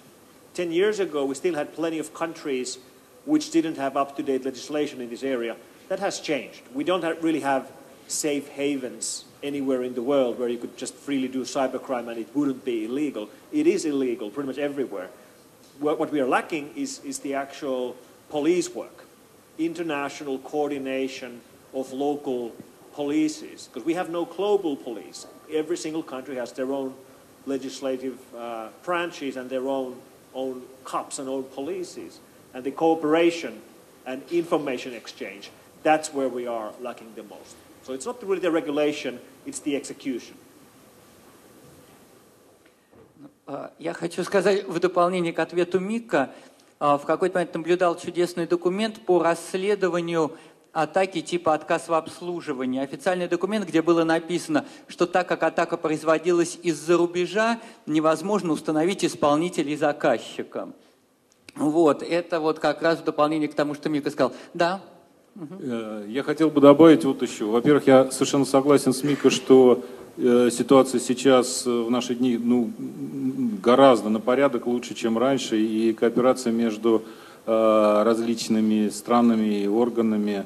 Ten 0.54 0.72
years 0.72 0.98
ago, 0.98 1.24
we 1.24 1.36
still 1.36 1.54
had 1.54 1.72
plenty 1.72 2.00
of 2.00 2.12
countries 2.14 2.78
which 3.26 3.52
didn't 3.52 3.76
have 3.76 3.96
up-to-date 3.96 4.44
legislation 4.44 5.00
in 5.00 5.08
this 5.08 5.22
area. 5.22 5.56
That 5.88 6.00
has 6.00 6.18
changed. 6.18 6.62
We 6.74 6.82
don't 6.82 7.04
have, 7.04 7.22
really 7.22 7.40
have 7.40 7.70
safe 8.12 8.49
havens 8.49 9.25
anywhere 9.42 9.83
in 9.83 9.95
the 9.95 10.02
world 10.02 10.38
where 10.38 10.49
you 10.49 10.59
could 10.59 10.76
just 10.76 10.95
freely 10.95 11.28
do 11.28 11.42
cybercrime 11.42 12.09
and 12.09 12.19
it 12.19 12.28
wouldn't 12.35 12.64
be 12.64 12.85
illegal. 12.85 13.28
It 13.52 13.66
is 13.66 13.85
illegal 13.85 14.31
pretty 14.31 14.47
much 14.47 14.59
everywhere. 14.59 15.09
What, 15.78 16.12
we 16.12 16.21
are 16.21 16.28
lacking 16.28 16.73
is, 16.76 17.00
is 17.04 17.19
the 17.21 17.35
actual 17.35 17.97
police 18.28 18.73
work, 18.73 19.04
international 19.59 20.38
coordination 20.38 21.40
of 21.75 21.92
local 21.92 22.52
polices, 22.95 23.69
because 23.69 23.85
we 23.85 23.95
have 23.95 24.11
no 24.11 24.25
global 24.25 24.76
police. 24.76 25.26
Every 25.50 25.76
single 25.76 26.02
country 26.02 26.37
has 26.37 26.52
their 26.52 26.71
own 26.73 26.95
legislative 27.47 28.19
uh, 28.35 28.69
branches 28.85 29.37
and 29.37 29.50
their 29.50 29.66
own, 29.66 29.97
own 30.35 30.62
cops 30.85 31.19
and 31.19 31.28
own 31.28 31.45
polices 31.45 32.19
and 32.54 32.64
the 32.64 32.71
cooperation 32.71 33.61
and 34.07 34.23
information 34.31 34.95
exchange, 34.95 35.50
that's 35.83 36.12
where 36.12 36.28
we 36.28 36.47
are 36.47 36.73
lacking 36.81 37.12
the 37.14 37.23
most. 37.23 37.57
So 37.86 37.94
it's 37.94 38.06
not 38.06 38.22
really 38.22 38.40
the 38.40 38.50
regulation, 38.50 39.18
it's 39.44 39.60
the 39.60 39.74
execution. 39.76 40.36
Я 43.78 43.92
хочу 43.92 44.22
сказать 44.22 44.66
в 44.66 44.78
дополнение 44.78 45.32
к 45.32 45.38
ответу 45.38 45.80
Мика, 45.80 46.30
в 46.78 47.02
какой-то 47.04 47.34
момент 47.34 47.54
наблюдал 47.54 47.98
чудесный 47.98 48.46
документ 48.46 49.04
по 49.04 49.22
расследованию 49.22 50.32
атаки 50.72 51.20
типа 51.20 51.54
отказ 51.54 51.88
в 51.88 51.94
обслуживании. 51.94 52.80
Официальный 52.80 53.28
документ, 53.28 53.66
где 53.66 53.82
было 53.82 54.04
написано, 54.04 54.64
что 54.88 55.06
так 55.06 55.28
как 55.28 55.42
атака 55.42 55.76
производилась 55.76 56.58
из-за 56.62 56.96
рубежа, 56.96 57.60
невозможно 57.84 58.52
установить 58.52 59.04
исполнителей 59.04 59.76
заказчика. 59.76 60.70
Вот, 61.56 62.02
это 62.02 62.40
вот 62.40 62.58
как 62.58 62.80
раз 62.80 63.00
в 63.00 63.04
дополнение 63.04 63.48
к 63.48 63.54
тому, 63.54 63.74
что 63.74 63.88
Мика 63.88 64.10
сказал. 64.10 64.32
Да. 64.54 64.80
Угу. 65.34 65.62
Я 66.08 66.22
хотел 66.22 66.50
бы 66.50 66.60
добавить 66.60 67.04
вот 67.04 67.22
еще. 67.22 67.46
Во-первых, 67.46 67.86
я 67.86 68.10
совершенно 68.10 68.44
согласен 68.44 68.92
с 68.92 69.02
Мика, 69.02 69.30
что 69.30 69.82
э, 70.18 70.50
ситуация 70.50 71.00
сейчас 71.00 71.66
э, 71.66 71.70
в 71.70 71.90
наши 71.90 72.14
дни 72.14 72.36
ну, 72.36 72.70
гораздо 73.62 74.10
на 74.10 74.20
порядок 74.20 74.66
лучше, 74.66 74.94
чем 74.94 75.16
раньше, 75.16 75.58
и 75.58 75.92
кооперация 75.94 76.52
между 76.52 77.02
э, 77.46 78.02
различными 78.04 78.88
странами 78.90 79.62
и 79.62 79.68
органами 79.68 80.44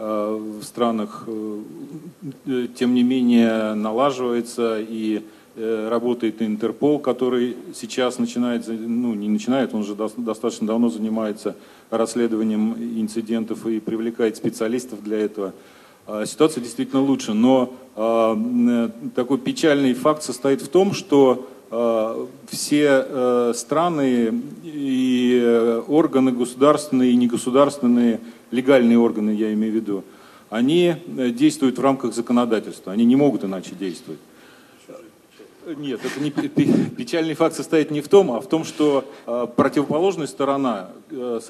в 0.00 0.62
странах, 0.62 1.26
тем 2.76 2.94
не 2.94 3.02
менее, 3.02 3.74
налаживается, 3.74 4.78
и 4.78 5.24
Э, 5.24 5.37
работает 5.58 6.40
Интерпол, 6.40 6.98
который 6.98 7.56
сейчас 7.74 8.18
начинает, 8.18 8.66
ну 8.68 9.14
не 9.14 9.28
начинает, 9.28 9.74
он 9.74 9.80
уже 9.80 9.94
достаточно 9.94 10.66
давно 10.66 10.88
занимается 10.88 11.56
расследованием 11.90 12.74
инцидентов 12.74 13.66
и 13.66 13.80
привлекает 13.80 14.36
специалистов 14.36 15.02
для 15.02 15.18
этого. 15.18 15.52
А, 16.08 16.24
ситуация 16.24 16.62
действительно 16.62 17.02
лучше, 17.02 17.34
но 17.34 17.74
а, 17.94 18.34
э, 18.34 18.88
такой 19.14 19.36
печальный 19.36 19.92
факт 19.92 20.22
состоит 20.22 20.62
в 20.62 20.68
том, 20.68 20.94
что 20.94 21.46
а, 21.70 22.26
все 22.48 23.04
э, 23.06 23.52
страны 23.54 24.42
и 24.64 25.82
органы 25.86 26.32
государственные 26.32 27.10
и 27.10 27.16
негосударственные, 27.16 28.20
легальные 28.50 28.98
органы, 28.98 29.30
я 29.32 29.52
имею 29.52 29.72
в 29.74 29.76
виду, 29.76 30.04
они 30.48 30.94
действуют 31.06 31.76
в 31.76 31.82
рамках 31.82 32.14
законодательства, 32.14 32.90
они 32.90 33.04
не 33.04 33.16
могут 33.16 33.44
иначе 33.44 33.72
действовать. 33.78 34.20
Нет, 35.76 36.00
это 36.02 36.20
не 36.20 36.30
печальный 36.30 37.34
факт 37.34 37.54
состоит 37.54 37.90
не 37.90 38.00
в 38.00 38.08
том, 38.08 38.32
а 38.32 38.40
в 38.40 38.48
том, 38.48 38.64
что 38.64 39.04
э, 39.26 39.46
противоположная 39.54 40.26
сторона, 40.26 40.88
э, 41.10 41.40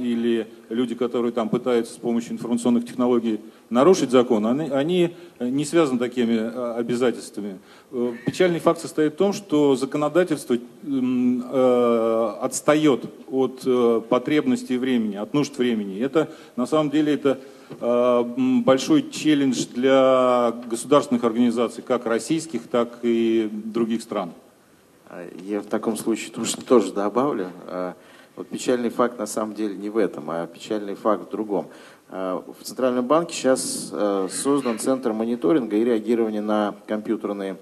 или 0.00 0.46
люди, 0.68 0.94
которые 0.94 1.32
там 1.32 1.48
пытаются 1.48 1.94
с 1.94 1.96
помощью 1.96 2.34
информационных 2.34 2.86
технологий 2.86 3.40
нарушить 3.68 4.10
закон, 4.10 4.46
они, 4.46 4.70
они 4.70 5.16
не 5.40 5.64
связаны 5.64 5.98
такими 5.98 6.34
э, 6.34 6.74
обязательствами. 6.76 7.58
Э, 7.90 8.12
печальный 8.24 8.60
факт 8.60 8.80
состоит 8.80 9.14
в 9.14 9.16
том, 9.16 9.32
что 9.32 9.74
законодательство 9.74 10.54
э, 10.54 12.34
отстает 12.40 13.06
от 13.28 13.62
э, 13.66 14.02
потребностей 14.08 14.76
времени, 14.76 15.16
от 15.16 15.34
нужд 15.34 15.58
времени. 15.58 16.00
Это 16.00 16.30
на 16.54 16.66
самом 16.66 16.90
деле 16.90 17.14
это 17.14 17.40
Э, 17.40 17.51
большой 17.80 19.10
челлендж 19.10 19.66
для 19.74 20.54
государственных 20.68 21.24
организаций, 21.24 21.82
как 21.82 22.06
российских, 22.06 22.68
так 22.68 22.98
и 23.02 23.48
других 23.52 24.02
стран. 24.02 24.32
А, 25.12 25.28
я 25.42 25.60
в 25.60 25.66
таком 25.66 25.96
случае 25.96 26.32
тоже, 26.66 26.92
добавлю. 26.92 27.50
А, 27.66 27.94
вот 28.34 28.48
печальный 28.48 28.88
факт 28.88 29.18
на 29.18 29.26
самом 29.26 29.54
деле 29.54 29.76
не 29.76 29.90
в 29.90 29.98
этом, 29.98 30.30
а 30.30 30.46
печальный 30.46 30.94
факт 30.94 31.28
в 31.28 31.30
другом. 31.30 31.68
А, 32.08 32.42
в 32.58 32.64
Центральном 32.64 33.06
банке 33.06 33.34
сейчас 33.34 33.90
э, 33.92 34.28
создан 34.30 34.78
центр 34.78 35.12
мониторинга 35.12 35.76
и 35.76 35.84
реагирования 35.84 36.40
на 36.40 36.74
компьютерные 36.86 37.58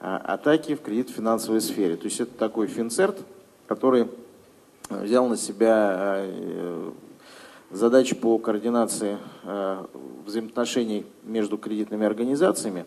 атаки 0.00 0.74
в 0.74 0.82
кредит-финансовой 0.82 1.60
сфере. 1.60 1.96
То 1.96 2.06
есть 2.06 2.20
это 2.20 2.36
такой 2.36 2.66
финцерт, 2.66 3.18
который 3.68 4.08
взял 4.90 5.28
на 5.28 5.36
себя 5.36 6.26
задачи 7.72 8.14
по 8.14 8.38
координации 8.38 9.18
э, 9.44 9.84
взаимоотношений 10.26 11.06
между 11.24 11.58
кредитными 11.58 12.06
организациями. 12.06 12.84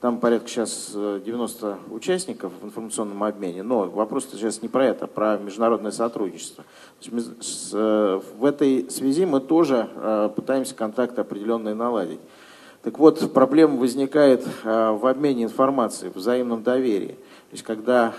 Там 0.00 0.18
порядка 0.18 0.48
сейчас 0.48 0.90
90 0.92 1.66
э, 1.66 1.92
участников 1.92 2.52
в 2.60 2.66
информационном 2.66 3.22
обмене, 3.22 3.62
но 3.62 3.84
вопрос 3.84 4.26
сейчас 4.30 4.62
не 4.62 4.68
про 4.68 4.86
это, 4.86 5.04
а 5.04 5.08
про 5.08 5.38
международное 5.38 5.92
сотрудничество. 5.92 6.64
Э, 7.06 8.20
в 8.38 8.44
этой 8.44 8.90
связи 8.90 9.26
мы 9.26 9.40
тоже 9.40 9.88
пытаемся 10.34 10.74
контакты 10.74 11.20
определенные 11.20 11.74
наладить. 11.74 12.20
Так 12.82 12.98
вот, 12.98 13.32
проблема 13.32 13.76
возникает 13.78 14.46
в 14.62 15.08
обмене 15.08 15.44
информацией, 15.44 16.10
в 16.12 16.16
взаимном 16.16 16.62
доверии. 16.62 17.16
То 17.48 17.52
есть, 17.52 17.62
когда 17.62 18.12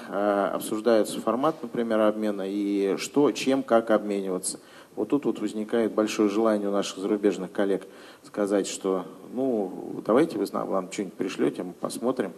обсуждается 0.56 1.22
формат, 1.22 1.56
например, 1.62 2.00
обмена 2.00 2.42
и 2.48 2.96
что, 2.98 3.32
чем, 3.32 3.62
как 3.62 3.92
обмениваться– 3.92 4.60
вот 4.96 5.10
тут 5.10 5.26
вот 5.26 5.40
возникает 5.40 5.94
большое 5.94 6.30
желание 6.30 6.70
у 6.70 6.72
наших 6.72 7.00
зарубежных 7.00 7.52
коллег 7.52 7.88
сказать, 8.24 8.68
что 8.68 9.06
ну 9.34 10.02
давайте 10.06 10.38
вы 10.38 10.46
нам, 10.52 10.72
нам 10.72 10.92
что-нибудь 10.92 11.16
пришлете, 11.16 11.64
мы 11.64 11.74
посмотрим. 11.74 12.34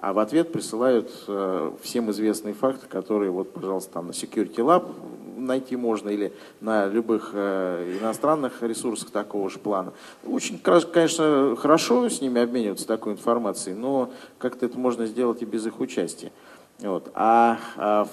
А 0.00 0.12
в 0.12 0.18
ответ 0.18 0.52
присылают 0.52 1.10
э, 1.28 1.70
всем 1.80 2.10
известные 2.10 2.52
факты, 2.52 2.86
которые 2.86 3.30
вот, 3.30 3.52
пожалуйста, 3.52 3.94
там 3.94 4.08
на 4.08 4.10
Security 4.10 4.56
Lab 4.56 4.92
найти 5.38 5.76
можно 5.76 6.10
или 6.10 6.32
на 6.60 6.86
любых 6.86 7.30
э, 7.32 7.98
иностранных 8.00 8.62
ресурсах 8.62 9.10
такого 9.10 9.48
же 9.48 9.58
плана. 9.58 9.92
Очень, 10.26 10.58
конечно, 10.58 11.56
хорошо 11.56 12.08
с 12.08 12.20
ними 12.20 12.40
обмениваться 12.40 12.86
такой 12.86 13.14
информацией, 13.14 13.76
но 13.76 14.10
как-то 14.38 14.66
это 14.66 14.78
можно 14.78 15.06
сделать 15.06 15.42
и 15.42 15.46
без 15.46 15.66
их 15.66 15.80
участия. 15.80 16.32
Вот. 16.80 17.10
А, 17.14 17.58
а 17.76 18.08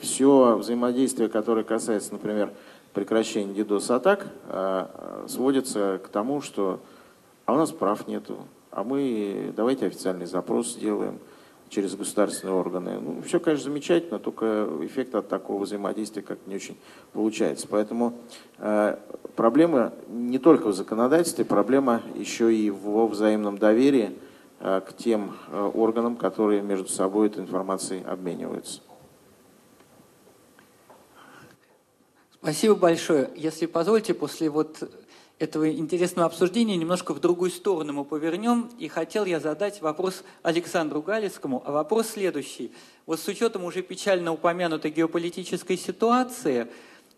все 0.00 0.56
взаимодействие, 0.56 1.28
которое 1.28 1.64
касается, 1.64 2.12
например, 2.12 2.50
прекращения 2.92 3.52
DDoS-атак, 3.52 4.26
сводится 5.28 6.00
к 6.04 6.08
тому, 6.08 6.40
что 6.40 6.80
а 7.50 7.54
у 7.54 7.56
нас 7.56 7.72
прав 7.72 8.06
нету, 8.06 8.46
а 8.70 8.84
мы 8.84 9.52
давайте 9.56 9.86
официальный 9.86 10.26
запрос 10.26 10.74
сделаем 10.74 11.18
через 11.68 11.96
государственные 11.96 12.54
органы. 12.54 13.00
Ну, 13.00 13.22
все, 13.22 13.40
конечно, 13.40 13.70
замечательно, 13.70 14.20
только 14.20 14.68
эффект 14.82 15.16
от 15.16 15.28
такого 15.28 15.64
взаимодействия 15.64 16.22
как 16.22 16.38
не 16.46 16.54
очень 16.54 16.76
получается. 17.12 17.66
Поэтому 17.68 18.14
э, 18.58 18.96
проблема 19.34 19.92
не 20.08 20.38
только 20.38 20.68
в 20.68 20.74
законодательстве, 20.74 21.44
проблема 21.44 22.02
еще 22.14 22.54
и 22.54 22.70
во 22.70 23.08
взаимном 23.08 23.58
доверии 23.58 24.16
э, 24.60 24.80
к 24.86 24.96
тем 24.96 25.36
э, 25.48 25.70
органам, 25.74 26.14
которые 26.14 26.62
между 26.62 26.88
собой 26.88 27.28
этой 27.28 27.42
информацией 27.42 28.04
обмениваются. 28.04 28.80
Спасибо 32.42 32.74
большое. 32.74 33.28
Если 33.36 33.66
позволите, 33.66 34.14
после 34.14 34.48
вот 34.48 34.90
этого 35.38 35.70
интересного 35.70 36.26
обсуждения 36.26 36.74
немножко 36.78 37.12
в 37.12 37.20
другую 37.20 37.50
сторону 37.50 37.92
мы 37.92 38.04
повернем. 38.06 38.70
И 38.78 38.88
хотел 38.88 39.26
я 39.26 39.40
задать 39.40 39.82
вопрос 39.82 40.24
Александру 40.42 41.02
Галицкому. 41.02 41.62
А 41.66 41.72
вопрос 41.72 42.08
следующий. 42.08 42.72
Вот 43.04 43.20
с 43.20 43.28
учетом 43.28 43.64
уже 43.64 43.82
печально 43.82 44.32
упомянутой 44.32 44.90
геополитической 44.90 45.76
ситуации, 45.76 46.68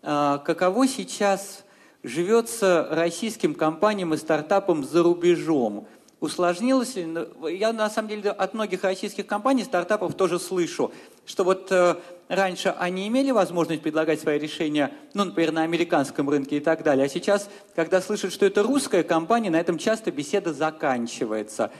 а, 0.01 0.39
каково 0.39 0.89
сейчас 0.89 1.63
живется 2.03 2.89
российским 2.91 3.55
компаниям 3.55 4.13
и 4.13 4.17
стартапам 4.17 4.83
за 4.83 5.03
рубежом? 5.03 5.87
Усложнилось 6.19 6.95
ли? 6.95 7.07
Я 7.49 7.71
на 7.71 7.89
самом 7.89 8.09
деле 8.09 8.31
от 8.31 8.53
многих 8.53 8.83
российских 8.83 9.25
компаний, 9.25 9.63
стартапов 9.63 10.15
тоже 10.15 10.37
слышу, 10.37 10.91
что 11.25 11.43
вот 11.43 11.71
э, 11.71 11.95
раньше 12.27 12.69
они 12.77 13.07
имели 13.07 13.31
возможность 13.31 13.81
предлагать 13.81 14.19
свои 14.19 14.39
решения, 14.39 14.91
ну, 15.13 15.25
например, 15.25 15.51
на 15.51 15.63
американском 15.63 16.29
рынке 16.29 16.57
и 16.57 16.59
так 16.59 16.83
далее, 16.83 17.05
а 17.05 17.09
сейчас, 17.09 17.49
когда 17.75 18.01
слышат, 18.01 18.33
что 18.33 18.45
это 18.45 18.63
русская 18.63 19.03
компания, 19.03 19.49
на 19.49 19.59
этом 19.59 19.77
часто 19.77 20.11
беседа 20.11 20.53
заканчивается. 20.53 21.71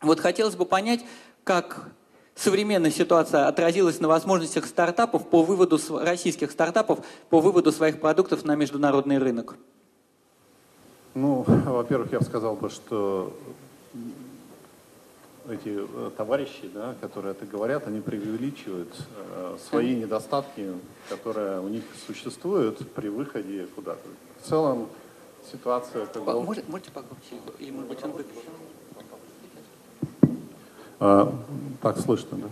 Вот 0.00 0.20
хотелось 0.20 0.56
бы 0.56 0.66
понять, 0.66 1.00
как 1.44 1.88
современная 2.34 2.90
ситуация 2.90 3.48
отразилась 3.48 4.00
на 4.00 4.08
возможностях 4.08 4.66
стартапов 4.66 5.28
по 5.28 5.42
выводу, 5.42 5.78
российских 6.00 6.50
стартапов 6.50 7.00
по 7.30 7.40
выводу 7.40 7.72
своих 7.72 8.00
продуктов 8.00 8.44
на 8.44 8.54
международный 8.54 9.18
рынок. 9.18 9.56
Ну, 11.14 11.44
во-первых, 11.46 12.12
я 12.12 12.18
бы 12.18 12.24
сказал 12.24 12.56
бы, 12.56 12.68
что 12.68 13.32
эти 15.50 15.78
э, 15.78 16.10
товарищи, 16.16 16.70
да, 16.72 16.94
которые 17.00 17.32
это 17.32 17.46
говорят, 17.46 17.86
они 17.86 18.00
преувеличивают 18.00 18.92
э, 19.34 19.56
свои 19.68 19.94
недостатки, 19.94 20.72
которые 21.08 21.60
у 21.60 21.68
них 21.68 21.84
существуют 22.06 22.78
при 22.92 23.08
выходе 23.08 23.66
куда-то. 23.74 24.08
В 24.42 24.48
целом 24.48 24.88
ситуация 25.50 26.06
как 26.06 26.24
бы... 26.24 26.42
Может, 26.42 26.68
можете 26.68 26.90
погромче? 26.90 27.36
Или, 27.58 27.70
может 27.70 27.88
быть, 27.88 28.04
он 28.04 28.10
выключен? 28.12 28.50
А, 30.98 31.32
так 31.82 31.98
слышно, 31.98 32.38
да? 32.38 32.48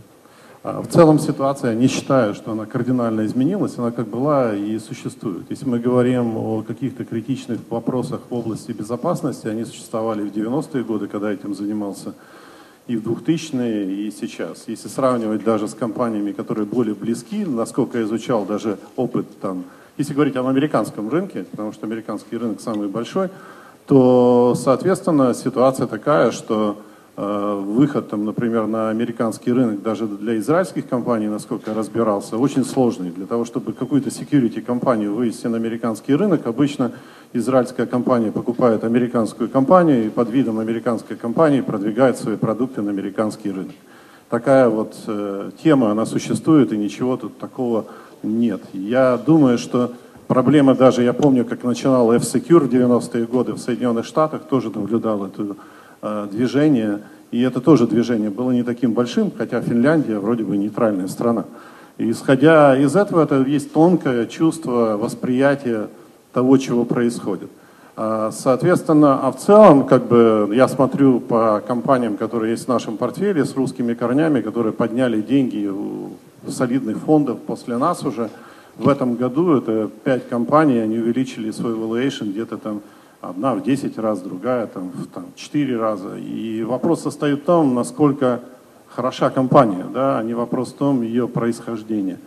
А, 0.63 0.83
в 0.83 0.89
целом 0.89 1.19
ситуация, 1.19 1.75
не 1.75 1.89
считаю, 1.89 2.35
что 2.35 2.53
она 2.53 2.67
кардинально 2.67 3.27
изменилась, 3.27 3.79
она 3.79 3.91
как 3.91 4.09
была 4.09 4.55
и 4.55 4.79
существует. 4.79 5.51
Если 5.51 5.67
мы 5.67 5.79
говорим 5.79 6.37
о 6.37 6.63
каких-то 6.63 7.05
критичных 7.05 7.61
вопросах 7.71 8.21
в 8.29 8.35
области 8.35 8.73
безопасности, 8.73 9.47
они 9.47 9.65
существовали 9.65 10.23
в 10.23 10.33
90-е 10.33 10.85
годы, 10.85 11.07
когда 11.07 11.33
этим 11.33 11.55
занимался 11.55 12.15
и 12.87 12.97
в 12.97 13.07
2000-е, 13.07 14.07
и 14.07 14.11
сейчас. 14.11 14.64
Если 14.67 14.88
сравнивать 14.88 15.45
даже 15.45 15.69
с 15.69 15.75
компаниями, 15.75 16.33
которые 16.33 16.67
более 16.67 16.95
близки, 16.95 17.45
насколько 17.45 17.99
я 17.99 18.05
изучал 18.05 18.45
даже 18.45 18.79
опыт 18.97 19.26
там, 19.41 19.64
если 19.97 20.12
говорить 20.12 20.37
об 20.37 20.47
американском 20.47 21.09
рынке, 21.09 21.45
потому 21.50 21.73
что 21.73 21.87
американский 21.87 22.37
рынок 22.37 22.61
самый 22.61 22.88
большой, 22.88 23.29
то, 23.87 24.55
соответственно, 24.57 25.35
ситуация 25.35 25.87
такая, 25.87 26.31
что 26.31 26.79
Э, 27.16 27.62
выход, 27.64 28.09
там, 28.09 28.25
например, 28.25 28.66
на 28.66 28.90
американский 28.90 29.53
рынок 29.53 29.83
даже 29.83 30.07
для 30.07 30.37
израильских 30.38 30.88
компаний, 30.88 31.29
насколько 31.29 31.70
я 31.70 31.77
разбирался, 31.77 32.37
очень 32.38 32.64
сложный. 32.64 33.11
Для 33.11 33.27
того, 33.27 33.44
чтобы 33.44 33.73
какую-то 33.73 34.09
security 34.09 34.61
компанию 34.61 35.14
вывести 35.14 35.47
на 35.47 35.57
американский 35.57 36.16
рынок, 36.16 36.44
обычно 36.47 36.90
израильская 37.35 37.85
компания 37.87 38.33
покупает 38.33 38.85
американскую 38.85 39.51
компанию 39.51 40.07
и 40.07 40.09
под 40.09 40.31
видом 40.31 40.59
американской 40.59 41.16
компании 41.16 41.61
продвигает 41.61 42.16
свои 42.16 42.37
продукты 42.37 42.81
на 42.81 42.90
американский 42.90 43.51
рынок. 43.51 43.75
Такая 44.31 44.68
вот 44.68 44.94
э, 45.07 45.51
тема, 45.62 45.90
она 45.90 46.07
существует, 46.07 46.73
и 46.73 46.79
ничего 46.79 47.18
тут 47.18 47.38
такого 47.38 47.85
нет. 48.23 48.62
Я 48.73 49.18
думаю, 49.18 49.59
что 49.59 49.92
проблема 50.29 50.75
даже, 50.75 51.03
я 51.03 51.12
помню, 51.12 51.44
как 51.44 51.62
начинал 51.62 52.11
F-Secure 52.12 52.61
в 52.61 52.73
90-е 52.73 53.27
годы 53.27 53.53
в 53.53 53.59
Соединенных 53.59 54.07
Штатах, 54.07 54.44
тоже 54.44 54.70
наблюдал 54.70 55.27
эту 55.27 55.57
Э, 56.07 56.29
движение, 56.31 57.01
и 57.31 57.40
это 57.40 57.62
тоже 57.62 57.87
движение 57.87 58.29
было 58.29 58.51
не 58.51 58.62
таким 58.62 58.92
большим, 58.92 59.33
хотя 59.35 59.62
Финляндия 59.62 60.18
вроде 60.18 60.44
бы 60.44 60.55
нейтральная 60.59 61.09
страна. 61.09 61.47
И 61.97 62.11
исходя 62.11 62.77
из 62.77 62.94
этого, 62.94 63.23
это 63.23 63.40
есть 63.40 63.73
тонкое 63.73 64.27
чувство 64.27 64.99
восприятия 65.01 65.88
того, 66.35 66.59
чего 66.59 66.85
происходит. 66.85 67.49
А, 67.97 68.31
соответственно, 68.33 69.20
а 69.23 69.33
в 69.33 69.37
целом, 69.38 69.87
как 69.87 70.05
бы, 70.05 70.51
я 70.53 70.68
смотрю 70.68 71.20
по 71.20 71.62
компаниям, 71.66 72.16
которые 72.16 72.51
есть 72.51 72.66
в 72.66 72.68
нашем 72.68 72.99
портфеле 72.99 73.44
с 73.44 73.55
русскими 73.55 73.94
корнями, 73.94 74.42
которые 74.42 74.73
подняли 74.73 75.23
деньги 75.23 75.66
у 75.66 76.11
солидных 76.49 76.99
фондов 76.99 77.38
после 77.47 77.79
нас 77.79 78.05
уже. 78.05 78.29
В 78.77 78.88
этом 78.88 79.14
году 79.14 79.57
это 79.57 79.88
пять 80.03 80.29
компаний, 80.29 80.79
они 80.79 80.99
увеличили 80.99 81.53
свой 81.53 81.73
valuation 81.75 82.33
где-то 82.33 82.59
там 82.59 82.83
Одна 83.29 83.55
в 83.55 83.62
10 83.62 83.99
раз, 83.99 84.20
другая 84.20 84.66
там, 84.66 84.90
в 84.90 85.07
там, 85.07 85.27
4 85.35 85.77
раза. 85.79 86.16
И 86.16 86.62
вопрос 86.62 87.03
состоит 87.03 87.40
в 87.40 87.44
том, 87.44 87.75
насколько 87.75 88.40
хороша 88.88 89.31
компания, 89.31 89.87
да, 89.92 90.18
а 90.18 90.23
не 90.23 90.35
вопрос 90.35 90.73
в 90.73 90.77
том 90.77 91.03
ее 91.03 91.27
происхождение. 91.27 92.18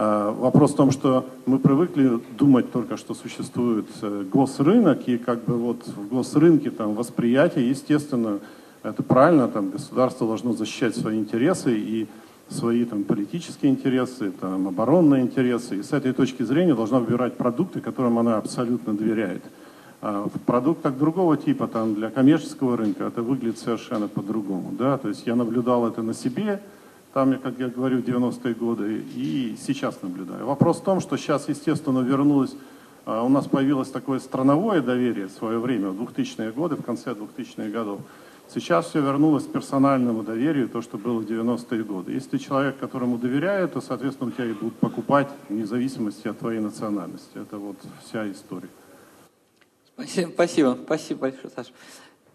А 0.00 0.30
вопрос 0.30 0.74
в 0.74 0.76
том, 0.76 0.92
что 0.92 1.26
мы 1.44 1.58
привыкли 1.58 2.20
думать 2.38 2.70
только, 2.70 2.96
что 2.96 3.14
существует 3.14 3.88
э, 4.00 4.24
госрынок, 4.32 5.08
и 5.08 5.18
как 5.18 5.42
бы 5.42 5.54
вот 5.54 5.88
в 5.88 6.06
госрынке 6.06 6.70
там 6.70 6.94
восприятие, 6.94 7.68
естественно, 7.68 8.38
это 8.84 9.02
правильно, 9.02 9.48
там 9.48 9.70
государство 9.70 10.24
должно 10.28 10.52
защищать 10.52 10.94
свои 10.94 11.18
интересы 11.18 11.76
и 11.76 12.06
свои 12.48 12.84
там 12.84 13.02
политические 13.02 13.72
интересы, 13.72 14.30
там 14.30 14.68
оборонные 14.68 15.22
интересы, 15.22 15.78
и 15.78 15.82
с 15.82 15.92
этой 15.92 16.12
точки 16.12 16.44
зрения 16.44 16.76
должна 16.76 17.00
выбирать 17.00 17.36
продукты, 17.36 17.80
которым 17.80 18.20
она 18.20 18.36
абсолютно 18.36 18.96
доверяет. 18.96 19.42
А 20.00 20.28
в 20.32 20.40
продуктах 20.46 20.96
другого 20.96 21.36
типа, 21.36 21.66
там, 21.66 21.96
для 21.96 22.10
коммерческого 22.10 22.76
рынка, 22.76 23.02
это 23.02 23.20
выглядит 23.22 23.58
совершенно 23.58 24.06
по-другому. 24.06 24.72
Да? 24.78 24.96
То 24.96 25.08
есть 25.08 25.26
я 25.26 25.34
наблюдал 25.34 25.88
это 25.88 26.02
на 26.02 26.14
себе, 26.14 26.60
там, 27.12 27.38
как 27.38 27.58
я 27.58 27.68
говорю, 27.68 28.02
в 28.02 28.04
90-е 28.04 28.54
годы, 28.54 29.02
и 29.14 29.56
сейчас 29.60 30.02
наблюдаю. 30.02 30.46
Вопрос 30.46 30.80
в 30.80 30.84
том, 30.84 31.00
что 31.00 31.16
сейчас, 31.16 31.48
естественно, 31.48 32.00
вернулось, 32.00 32.54
а, 33.06 33.22
у 33.22 33.28
нас 33.28 33.46
появилось 33.46 33.90
такое 33.90 34.18
страновое 34.18 34.82
доверие 34.82 35.26
в 35.26 35.32
свое 35.32 35.58
время, 35.58 35.88
в 35.90 36.02
2000-е 36.02 36.52
годы, 36.52 36.76
в 36.76 36.82
конце 36.82 37.12
2000-х 37.12 37.70
годов. 37.70 38.00
Сейчас 38.52 38.86
все 38.86 39.00
вернулось 39.00 39.44
к 39.44 39.52
персональному 39.52 40.22
доверию, 40.22 40.68
то, 40.68 40.80
что 40.80 40.96
было 40.96 41.20
в 41.20 41.26
90-е 41.26 41.84
годы. 41.84 42.12
Если 42.12 42.30
ты 42.30 42.38
человек, 42.38 42.78
которому 42.78 43.18
доверяют, 43.18 43.74
то, 43.74 43.82
соответственно, 43.82 44.30
у 44.30 44.32
тебя 44.32 44.46
и 44.46 44.52
будут 44.52 44.74
покупать 44.76 45.28
вне 45.50 45.66
зависимости 45.66 46.28
от 46.28 46.38
твоей 46.38 46.60
национальности. 46.60 47.28
Это 47.34 47.58
вот 47.58 47.76
вся 48.04 48.30
история. 48.30 48.68
Спасибо, 49.94 50.30
спасибо, 50.30 50.78
спасибо 50.84 51.20
большое, 51.20 51.50
Саша. 51.54 51.72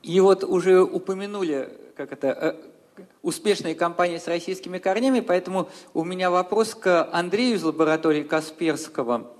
И 0.04 0.20
вот 0.20 0.44
уже 0.44 0.84
упомянули, 0.84 1.70
как 1.96 2.12
это, 2.12 2.28
э, 2.28 2.56
успешные 3.22 3.76
компании 3.76 4.18
с 4.18 4.28
российскими 4.28 4.78
корнями, 4.78 5.20
поэтому 5.20 5.70
у 5.94 6.04
меня 6.04 6.32
вопрос 6.32 6.76
к 6.76 7.10
Андрею 7.12 7.56
из 7.56 7.64
лаборатории 7.64 8.24
Касперского. 8.24 9.32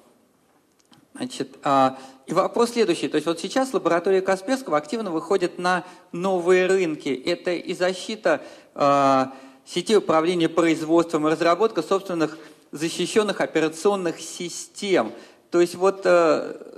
Значит, 1.14 1.58
а, 1.64 1.98
и 2.26 2.34
вопрос 2.34 2.72
следующий. 2.72 3.08
То 3.08 3.16
есть 3.16 3.28
вот 3.28 3.40
сейчас 3.40 3.74
лаборатория 3.74 4.22
Касперского 4.22 4.78
активно 4.78 5.12
выходит 5.12 5.60
на 5.60 5.84
новые 6.12 6.66
рынки. 6.66 7.10
Это 7.10 7.52
и 7.52 7.74
защита 7.74 8.42
а, 8.74 9.34
сети 9.66 9.96
управления 9.96 10.50
производством, 10.50 11.28
и 11.28 11.32
разработка 11.32 11.84
собственных 11.84 12.38
защищенных 12.72 13.42
операционных 13.42 14.20
систем. 14.20 15.12
То 15.52 15.62
есть 15.62 15.76
вот 15.76 16.02
э, 16.06 16.74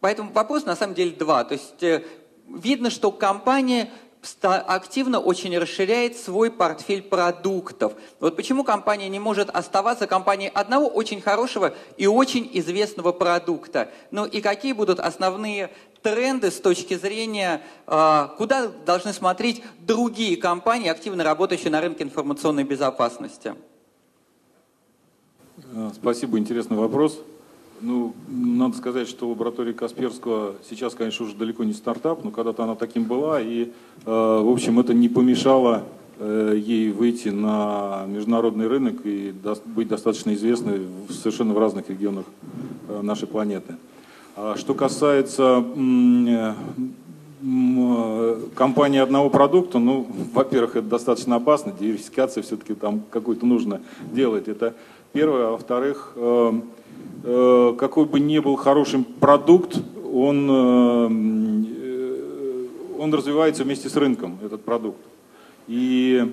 Поэтому 0.00 0.32
вопрос 0.32 0.64
на 0.64 0.76
самом 0.76 0.94
деле 0.94 1.12
два. 1.12 1.44
То 1.44 1.54
есть 1.54 1.82
э, 1.82 2.04
видно, 2.48 2.90
что 2.90 3.10
компания 3.10 3.90
активно 4.42 5.20
очень 5.20 5.56
расширяет 5.56 6.16
свой 6.16 6.50
портфель 6.50 7.02
продуктов. 7.02 7.92
Вот 8.20 8.36
почему 8.36 8.64
компания 8.64 9.08
не 9.08 9.18
может 9.18 9.50
оставаться 9.50 10.06
компанией 10.06 10.50
одного 10.52 10.86
очень 10.86 11.20
хорошего 11.20 11.74
и 11.96 12.06
очень 12.06 12.48
известного 12.54 13.12
продукта. 13.12 13.90
Ну 14.10 14.24
и 14.24 14.40
какие 14.40 14.72
будут 14.72 15.00
основные 15.00 15.70
тренды 16.02 16.50
с 16.50 16.60
точки 16.60 16.94
зрения, 16.94 17.62
а, 17.86 18.34
куда 18.38 18.68
должны 18.68 19.12
смотреть 19.12 19.62
другие 19.80 20.36
компании, 20.36 20.88
активно 20.88 21.24
работающие 21.24 21.70
на 21.70 21.80
рынке 21.80 22.04
информационной 22.04 22.64
безопасности? 22.64 23.54
Э, 25.72 25.90
спасибо, 25.94 26.38
интересный 26.38 26.76
вопрос. 26.76 27.20
Ну, 27.80 28.14
надо 28.28 28.76
сказать, 28.76 29.08
что 29.08 29.28
лаборатория 29.28 29.72
Касперского 29.72 30.54
сейчас, 30.68 30.94
конечно, 30.94 31.26
уже 31.26 31.36
далеко 31.36 31.62
не 31.64 31.72
стартап, 31.72 32.24
но 32.24 32.30
когда-то 32.30 32.64
она 32.64 32.74
таким 32.74 33.04
была, 33.04 33.40
и, 33.40 33.64
э, 33.64 33.68
в 34.04 34.50
общем, 34.50 34.80
это 34.80 34.94
не 34.94 35.08
помешало 35.08 35.84
э, 36.18 36.54
ей 36.56 36.90
выйти 36.90 37.28
на 37.28 38.04
международный 38.08 38.66
рынок 38.66 38.96
и 39.04 39.32
быть 39.66 39.88
достаточно 39.88 40.34
известной 40.34 40.80
в, 41.08 41.12
совершенно 41.12 41.54
в 41.54 41.58
разных 41.58 41.88
регионах 41.88 42.24
нашей 43.02 43.28
планеты. 43.28 43.76
А 44.34 44.56
что 44.56 44.74
касается 44.74 45.64
компании 48.54 48.98
одного 48.98 49.30
продукта, 49.30 49.78
ну, 49.78 50.06
во-первых, 50.34 50.76
это 50.76 50.88
достаточно 50.88 51.36
опасно, 51.36 51.72
диверсификация 51.78 52.42
все-таки 52.42 52.74
там 52.74 53.02
какую-то 53.10 53.46
нужно 53.46 53.80
делать. 54.12 54.48
Это 54.48 54.74
первое. 55.12 55.48
А 55.48 55.50
во-вторых, 55.52 56.16
Э, 57.24 57.74
какой 57.76 58.04
бы 58.06 58.20
ни 58.20 58.38
был 58.38 58.56
хорошим 58.56 59.04
продукт, 59.04 59.80
он, 60.12 60.48
э, 60.50 61.08
э, 61.82 62.66
он 62.98 63.12
развивается 63.12 63.64
вместе 63.64 63.88
с 63.88 63.96
рынком, 63.96 64.38
этот 64.44 64.64
продукт. 64.64 65.00
И 65.66 66.26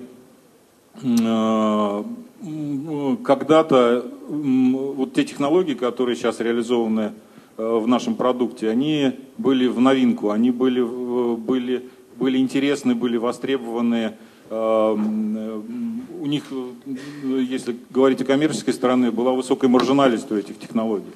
когда-то 3.22 4.10
вот 4.28 5.12
те 5.12 5.24
технологии, 5.24 5.74
которые 5.74 6.16
сейчас 6.16 6.40
реализованы 6.40 7.12
в 7.58 7.86
нашем 7.86 8.14
продукте, 8.14 8.70
они 8.70 9.12
были 9.36 9.66
в 9.66 9.78
новинку, 9.78 10.30
они 10.30 10.50
были, 10.50 10.80
были, 10.80 11.90
были 12.16 12.38
интересны, 12.38 12.94
были 12.94 13.18
востребованы 13.18 14.14
Эм, 14.14 14.14
у 14.50 16.26
них, 16.26 16.44
э, 16.50 16.94
если 17.24 17.76
говорить 17.90 18.20
о 18.20 18.24
коммерческой 18.24 18.74
стороне, 18.74 19.10
была 19.10 19.32
высокая 19.32 19.68
маржинальность 19.68 20.30
у 20.30 20.36
этих 20.36 20.58
технологий. 20.58 21.12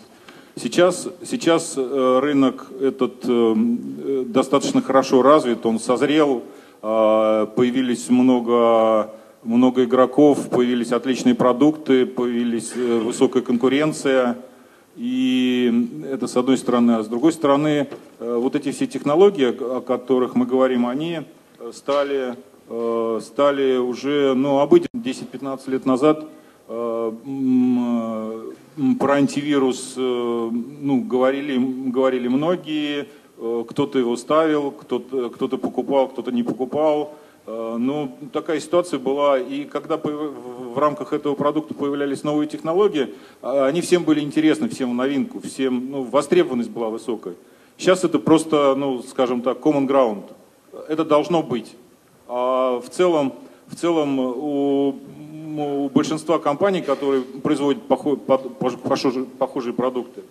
Сейчас, 0.56 1.08
сейчас 1.24 1.74
э, 1.76 2.18
рынок 2.20 2.66
этот 2.80 3.24
достаточно 4.32 4.82
хорошо 4.82 5.22
развит, 5.22 5.64
он 5.64 5.78
созрел, 5.78 6.42
появились 6.80 8.08
много, 8.08 9.10
много 9.42 9.84
игроков, 9.84 10.48
появились 10.48 10.92
отличные 10.92 11.34
продукты, 11.34 12.06
появились 12.06 12.74
высокая 12.74 13.42
конкуренция. 13.42 14.38
И 14.96 15.88
это 16.10 16.26
с 16.26 16.36
одной 16.36 16.56
стороны. 16.56 16.92
А 16.92 17.02
с 17.02 17.08
другой 17.08 17.32
стороны, 17.32 17.88
вот 18.18 18.56
эти 18.56 18.72
все 18.72 18.86
технологии, 18.86 19.46
о 19.46 19.80
которых 19.82 20.34
мы 20.34 20.46
говорим, 20.46 20.86
они 20.86 21.20
стали 21.72 22.34
Э, 22.34 22.49
стали 22.70 23.78
уже 23.78 24.34
ну, 24.34 24.60
обыденны 24.60 25.00
10-15 25.02 25.70
лет 25.70 25.86
назад. 25.86 26.24
Э, 26.68 27.12
про 29.00 29.14
антивирус 29.14 29.94
э, 29.96 30.00
ну, 30.00 31.02
говорили, 31.02 31.58
говорили 31.90 32.28
многие, 32.28 33.08
кто-то 33.36 33.98
его 33.98 34.16
ставил, 34.16 34.70
кто-то 34.70 35.30
кто 35.30 35.48
покупал, 35.48 36.08
кто-то 36.08 36.30
не 36.30 36.42
покупал. 36.42 37.14
Ну, 37.46 38.16
такая 38.32 38.60
ситуация 38.60 39.00
была, 39.00 39.38
и 39.38 39.64
когда 39.64 39.96
в 39.96 40.78
рамках 40.78 41.12
этого 41.14 41.34
продукта 41.34 41.74
появлялись 41.74 42.22
новые 42.22 42.46
технологии, 42.46 43.14
они 43.40 43.80
всем 43.80 44.04
были 44.04 44.20
интересны, 44.20 44.68
всем 44.68 44.90
в 44.90 44.94
новинку, 44.94 45.40
всем, 45.40 45.90
ну, 45.90 46.02
востребованность 46.02 46.70
была 46.70 46.90
высокая. 46.90 47.34
Сейчас 47.78 48.04
это 48.04 48.18
просто, 48.18 48.74
ну, 48.76 49.02
скажем 49.02 49.40
так, 49.40 49.58
common 49.58 49.88
ground. 49.88 50.24
Это 50.86 51.02
должно 51.02 51.42
быть. 51.42 51.74
А 52.32 52.80
в 52.80 52.88
целом, 52.88 53.32
в 53.66 53.74
целом 53.74 54.20
у, 54.20 54.94
у 55.56 55.88
большинства 55.88 56.38
компаний, 56.38 56.80
которые 56.80 57.22
производят 57.22 57.82
похожие, 57.88 59.24
похожие 59.24 59.74
продукты, 59.74 60.22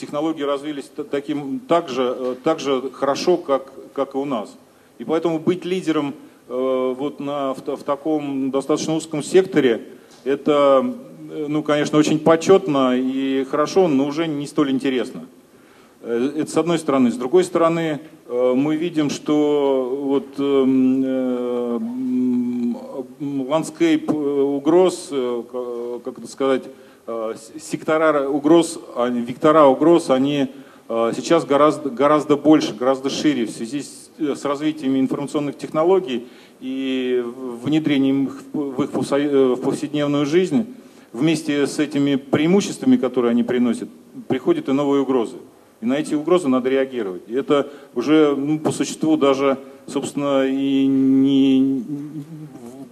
технологии 0.00 0.42
развились 0.42 0.90
таким, 1.10 1.60
так, 1.60 1.90
же, 1.90 2.34
так 2.44 2.60
же 2.60 2.90
хорошо, 2.94 3.36
как, 3.36 3.70
как 3.92 4.14
и 4.14 4.16
у 4.16 4.24
нас. 4.24 4.56
И 4.96 5.04
поэтому 5.04 5.38
быть 5.38 5.66
лидером 5.66 6.14
э, 6.48 6.94
вот 6.98 7.20
на, 7.20 7.52
в, 7.52 7.58
в 7.60 7.82
таком 7.82 8.50
достаточно 8.50 8.94
узком 8.94 9.22
секторе, 9.22 9.86
это, 10.24 10.82
ну, 11.20 11.62
конечно, 11.62 11.98
очень 11.98 12.20
почетно 12.20 12.96
и 12.96 13.44
хорошо, 13.44 13.86
но 13.86 14.06
уже 14.06 14.26
не 14.26 14.46
столь 14.46 14.70
интересно. 14.70 15.26
Э, 16.00 16.32
это 16.36 16.50
с 16.50 16.56
одной 16.56 16.78
стороны. 16.78 17.10
С 17.10 17.16
другой 17.16 17.44
стороны, 17.44 18.00
э, 18.26 18.52
мы 18.54 18.76
видим, 18.76 19.10
что 19.10 19.98
вот 20.00 20.26
эм, 20.38 21.02
э, 21.04 21.80
landscape 23.20 24.10
угроз, 24.10 25.10
как 26.04 26.18
это 26.18 26.26
сказать, 26.28 26.64
сектора 27.58 28.28
угроз, 28.28 28.78
а 28.94 29.08
вектора 29.08 29.64
угроз, 29.64 30.10
они 30.10 30.52
сейчас 30.88 31.44
гораздо, 31.44 31.90
гораздо 31.90 32.36
больше, 32.36 32.74
гораздо 32.74 33.08
шире 33.10 33.46
в 33.46 33.50
связи 33.50 33.82
с, 33.82 34.10
с 34.18 34.44
развитием 34.44 34.98
информационных 34.98 35.56
технологий 35.56 36.28
и 36.60 37.24
внедрением 37.24 38.26
их 38.26 38.42
в 38.52 38.82
их 38.82 38.90
в 38.92 39.56
повседневную 39.56 40.26
жизнь. 40.26 40.66
Вместе 41.12 41.66
с 41.66 41.78
этими 41.78 42.16
преимуществами, 42.16 42.96
которые 42.96 43.30
они 43.30 43.42
приносят, 43.42 43.88
приходят 44.28 44.68
и 44.68 44.72
новые 44.72 45.02
угрозы. 45.02 45.36
И 45.80 45.86
на 45.86 45.94
эти 45.94 46.14
угрозы 46.14 46.48
надо 46.48 46.68
реагировать. 46.68 47.22
И 47.28 47.34
это 47.34 47.68
уже 47.94 48.34
ну, 48.36 48.58
по 48.58 48.72
существу 48.72 49.16
даже, 49.16 49.58
собственно, 49.86 50.44
и 50.44 50.86
не, 50.86 51.84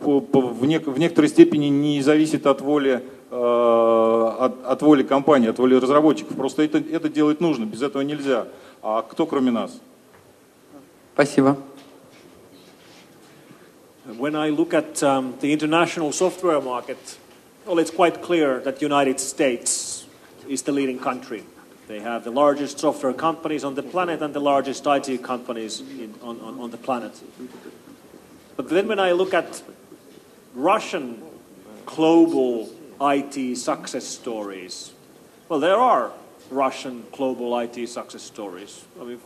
по, 0.01 0.20
по, 0.20 0.40
в, 0.40 0.64
нек, 0.66 0.87
в 0.87 0.99
некоторой 0.99 1.29
степени 1.29 1.66
не 1.66 2.01
зависит 2.01 2.46
от 2.46 2.61
воли, 2.61 3.03
э, 3.31 4.35
от, 4.38 4.64
от 4.64 4.83
воли 4.83 5.03
компании, 5.03 5.49
от 5.49 5.59
воли 5.59 5.75
разработчиков. 5.75 6.37
Просто 6.37 6.62
это, 6.62 6.79
это 6.79 7.09
делать 7.09 7.40
нужно, 7.40 7.64
без 7.64 7.83
этого 7.83 8.03
нельзя. 8.03 8.46
А 8.83 9.03
кто 9.03 9.27
кроме 9.27 9.51
нас? 9.51 9.81
Спасибо. 11.14 11.57
When 14.07 14.37
I 14.37 14.51
look 14.51 14.72
at 14.72 15.03
um, 15.03 15.35
the 15.40 15.53
international 15.53 16.12
software 16.12 16.61
market, 16.61 17.18
well, 17.66 17.81
it's 17.81 17.90
quite 17.90 18.22
clear 18.22 18.61
that 18.61 18.81
United 18.81 19.18
States 19.18 20.07
is 20.49 20.62
the 20.62 20.70
leading 20.70 21.01
country. 21.01 21.42
They 21.87 22.01
have 22.01 22.25
the 22.25 22.31
largest 22.31 22.81
software 22.81 23.12
companies 23.12 23.62
on 23.62 23.75
the 23.75 23.83
planet 23.83 24.20
and 24.20 24.35
the 24.35 24.40
largest 24.40 24.85
IT 24.87 25.22
companies 25.22 25.81
in, 25.81 26.14
on, 26.22 26.40
on, 26.40 26.59
on 26.59 26.70
the 26.70 26.77
planet. 26.77 27.20
But 28.57 28.68
then 28.68 28.88
when 28.88 28.99
I 28.99 29.12
look 29.12 29.33
at 29.33 29.62
Russian 30.55 31.22
global 31.85 32.70
IT 33.01 33.57
success 33.57 34.05
stories, 34.05 34.92
well, 35.49 35.61
there 35.61 35.77
are 35.77 36.11
Russian 36.51 37.05
global 37.12 37.57
IT 37.59 37.88
success 37.88 38.22
stories. 38.22 38.85
I 39.01 39.05
mean, 39.05 39.20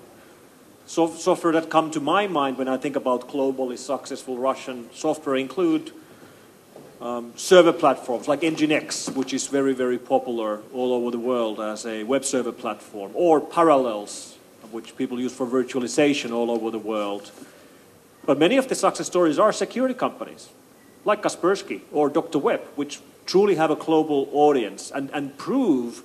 software 0.87 1.53
that 1.53 1.70
come 1.70 1.90
to 1.92 2.01
my 2.01 2.27
mind 2.27 2.59
when 2.59 2.68
I 2.68 2.77
think 2.77 2.96
about 2.96 3.29
globally 3.29 3.79
successful 3.79 4.37
Russian 4.37 4.90
software 4.92 5.37
include 5.37 5.92
um, 7.01 7.33
server 7.37 7.73
platforms 7.73 8.29
like 8.29 8.41
Nginx, 8.43 9.15
which 9.15 9.33
is 9.33 9.47
very, 9.47 9.73
very 9.73 9.99
popular 9.99 10.61
all 10.75 10.93
over 10.93 11.11
the 11.11 11.19
world 11.19 11.61
as 11.61 11.87
a 11.87 12.05
web 12.05 12.25
server 12.25 12.53
platform, 12.53 13.13
or 13.15 13.41
Parallels, 13.41 14.37
which 14.71 14.97
people 14.97 15.19
use 15.19 15.35
for 15.35 15.47
virtualization 15.47 16.33
all 16.33 16.51
over 16.51 16.71
the 16.71 16.79
world. 16.79 17.31
But 18.27 18.39
many 18.39 18.59
of 18.59 18.69
the 18.69 18.75
success 18.75 19.07
stories 19.07 19.39
are 19.39 19.53
security 19.53 19.95
companies, 19.95 20.51
like 21.05 21.23
Kaspersky 21.23 21.81
or 21.91 22.11
Dr. 22.11 22.39
Web, 22.39 22.61
which 22.77 23.01
truly 23.25 23.55
have 23.55 23.71
a 23.71 23.77
global 23.77 24.29
audience 24.33 24.91
and, 24.91 25.11
and 25.13 25.37
prove 25.39 26.03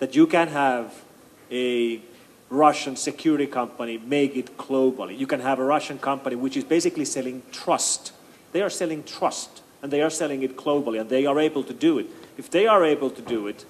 that 0.00 0.16
you 0.16 0.26
can 0.26 0.48
have 0.48 1.04
a 1.50 2.00
Russian 2.50 2.96
security 2.96 3.46
company 3.46 3.96
make 3.98 4.36
it 4.36 4.56
globally. 4.58 5.16
You 5.16 5.26
can 5.26 5.40
have 5.40 5.58
a 5.58 5.64
Russian 5.64 5.98
company 5.98 6.34
which 6.36 6.56
is 6.56 6.64
basically 6.64 7.04
selling 7.04 7.42
trust. 7.52 8.12
They 8.50 8.60
are 8.60 8.68
selling 8.68 9.04
trust 9.04 9.62
and 9.82 9.92
they 9.92 10.00
are 10.00 10.10
selling 10.10 10.42
it 10.42 10.56
globally, 10.56 11.00
and 11.00 11.10
they 11.10 11.26
are 11.26 11.38
able 11.38 11.64
to 11.64 11.74
do 11.74 11.98
it. 11.98 12.06
If 12.38 12.50
they 12.50 12.66
are 12.66 12.84
able 12.84 13.10
to 13.10 13.20
do 13.20 13.48
it, 13.48 13.64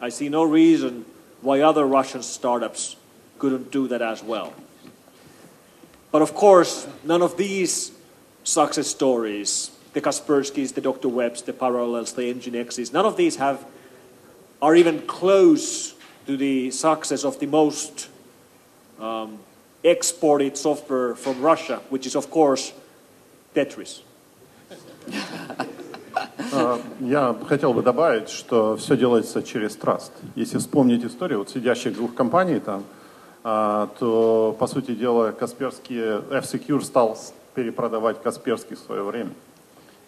I 0.00 0.10
see 0.10 0.28
no 0.28 0.44
reason 0.44 1.06
why 1.40 1.60
other 1.62 1.86
Russian 1.86 2.22
startups 2.22 2.96
couldn't 3.38 3.70
do 3.70 3.88
that 3.88 4.02
as 4.02 4.22
well. 4.22 4.52
But 6.12 6.22
of 6.22 6.34
course, 6.34 6.86
none 7.02 7.22
of 7.22 7.36
these 7.36 7.92
success 8.44 8.86
stories, 8.86 9.70
the 9.94 10.00
Kasperskys, 10.00 10.74
the 10.74 10.80
Dr. 10.80 11.08
Webbs, 11.08 11.42
the 11.42 11.52
Parallels, 11.52 12.12
the 12.12 12.32
Nginx's, 12.32 12.92
none 12.92 13.06
of 13.06 13.16
these 13.16 13.36
have, 13.36 13.64
are 14.60 14.76
even 14.76 15.00
close 15.06 15.94
to 16.26 16.36
the 16.36 16.70
success 16.70 17.24
of 17.24 17.40
the 17.40 17.46
most 17.46 18.08
um, 19.00 19.38
exported 19.82 20.56
software 20.56 21.14
from 21.14 21.40
Russia, 21.42 21.80
which 21.88 22.06
is, 22.06 22.14
of 22.14 22.30
course, 22.30 22.72
Tetris. 23.54 24.00
А, 26.52 26.78
я 27.00 27.36
хотел 27.48 27.72
бы 27.74 27.82
добавить, 27.82 28.28
что 28.28 28.76
все 28.76 28.96
делается 28.96 29.42
через 29.42 29.76
траст. 29.76 30.12
Если 30.34 30.58
вспомнить 30.58 31.04
историю 31.04 31.40
вот 31.40 31.50
сидящих 31.50 31.94
двух 31.94 32.14
компаний 32.14 32.60
там, 32.60 32.84
а, 33.42 33.88
то, 33.98 34.56
по 34.58 34.66
сути 34.66 34.94
дела, 34.94 35.32
Касперский, 35.32 35.98
F-Secure 36.30 36.82
стал 36.82 37.18
перепродавать 37.54 38.22
Касперский 38.22 38.76
в 38.76 38.80
свое 38.80 39.02
время. 39.02 39.30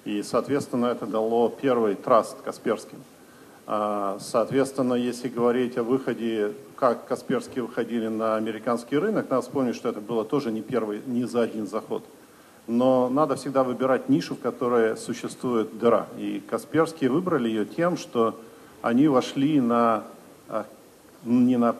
И, 0.04 0.22
соответственно, 0.22 0.86
это 0.86 1.06
дало 1.06 1.48
первый 1.48 1.96
траст 1.96 2.36
Касперским. 2.42 2.98
А, 3.66 4.18
соответственно, 4.20 4.94
если 4.94 5.28
говорить 5.28 5.76
о 5.76 5.82
выходе, 5.82 6.52
как 6.76 7.08
Касперские 7.08 7.64
выходили 7.64 8.06
на 8.06 8.36
американский 8.36 8.96
рынок, 8.96 9.28
надо 9.28 9.42
вспомнить, 9.42 9.74
что 9.74 9.88
это 9.88 10.00
было 10.00 10.24
тоже 10.24 10.52
не 10.52 10.62
первый, 10.62 11.02
не 11.06 11.24
за 11.24 11.42
один 11.42 11.66
заход. 11.66 12.04
Но 12.66 13.08
надо 13.08 13.36
всегда 13.36 13.62
выбирать 13.62 14.08
нишу, 14.08 14.34
в 14.34 14.40
которой 14.40 14.96
существует 14.96 15.78
дыра. 15.78 16.08
И 16.18 16.42
Касперские 16.48 17.10
выбрали 17.10 17.48
ее 17.48 17.64
тем, 17.64 17.96
что 17.96 18.38
они 18.82 19.08
вошли 19.08 19.60
на, 19.60 20.04
а, 20.48 20.66
не 21.24 21.56
на 21.56 21.76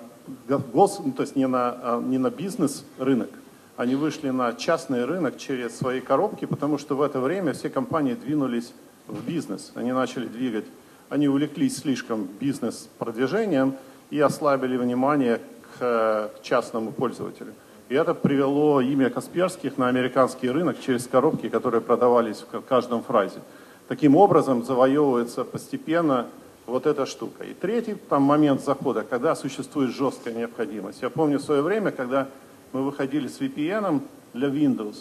гос, 0.49 1.01
ну, 1.05 1.12
то 1.12 1.22
есть 1.22 1.37
не 1.37 1.46
на, 1.46 1.77
а, 1.83 2.01
не 2.01 2.18
на 2.18 2.31
бизнес-рынок, 2.31 3.31
они 3.77 3.94
вышли 3.94 4.31
на 4.31 4.53
частный 4.55 5.05
рынок 5.05 5.38
через 5.38 5.77
свои 5.77 6.01
коробки, 6.01 6.44
потому 6.44 6.79
что 6.79 6.96
в 6.96 7.03
это 7.03 7.20
время 7.20 7.53
все 7.53 7.68
компании 7.68 8.14
двинулись 8.14 8.72
в 9.09 9.27
бизнес. 9.27 9.72
Они 9.75 9.92
начали 9.92 10.27
двигать 10.27 10.66
они 11.09 11.29
увлеклись 11.29 11.77
слишком 11.79 12.25
бизнес-продвижением 12.40 13.75
и 14.11 14.20
ослабили 14.20 14.77
внимание 14.77 15.37
к 15.37 15.81
э, 15.81 16.29
частному 16.42 16.92
пользователю. 16.92 17.53
И 17.88 17.94
это 17.94 18.14
привело 18.14 18.81
имя 18.81 19.11
Касперских 19.11 19.79
на 19.79 19.88
американский 19.88 20.51
рынок 20.51 20.81
через 20.81 21.07
коробки, 21.07 21.49
которые 21.49 21.81
продавались 21.81 22.44
в 22.51 22.61
каждом 22.62 23.03
фразе. 23.03 23.40
Таким 23.88 24.16
образом 24.16 24.64
завоевывается 24.64 25.44
постепенно 25.44 26.27
вот 26.66 26.87
эта 26.87 27.07
штука. 27.07 27.44
И 27.44 27.55
третий 27.55 27.94
там 27.94 28.22
момент 28.22 28.64
захода, 28.64 29.05
когда 29.05 29.37
существует 29.37 29.90
жесткая 29.94 30.35
необходимость. 30.35 31.03
Я 31.03 31.11
помню 31.11 31.38
свое 31.38 31.62
время, 31.62 31.92
когда 31.92 32.27
мы 32.72 32.83
выходили 32.83 33.29
с 33.29 33.40
VPN 33.40 34.01
для 34.35 34.49
Windows, 34.49 34.96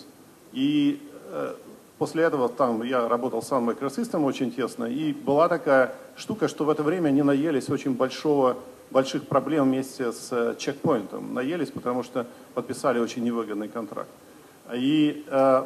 и 0.53 1.01
э, 1.31 1.55
После 1.97 2.23
этого 2.23 2.49
там 2.49 2.83
я 2.83 3.07
работал 3.07 3.41
с 3.41 3.49
Sun 3.49 3.73
Microsystem 3.73 4.25
очень 4.25 4.51
тесно, 4.51 4.83
и 4.85 5.13
была 5.13 5.47
такая 5.47 5.93
штука, 6.17 6.49
что 6.49 6.65
в 6.65 6.69
это 6.69 6.83
время 6.83 7.07
они 7.07 7.23
наелись 7.23 7.69
очень 7.69 7.93
большого, 7.93 8.57
больших 8.91 9.27
проблем 9.27 9.65
вместе 9.65 10.11
с 10.11 10.55
чекпоинтом. 10.57 11.33
Наелись, 11.33 11.69
потому 11.69 12.03
что 12.03 12.25
подписали 12.53 12.99
очень 12.99 13.23
невыгодный 13.23 13.67
контракт. 13.67 14.09
И 14.73 15.25
э, 15.27 15.65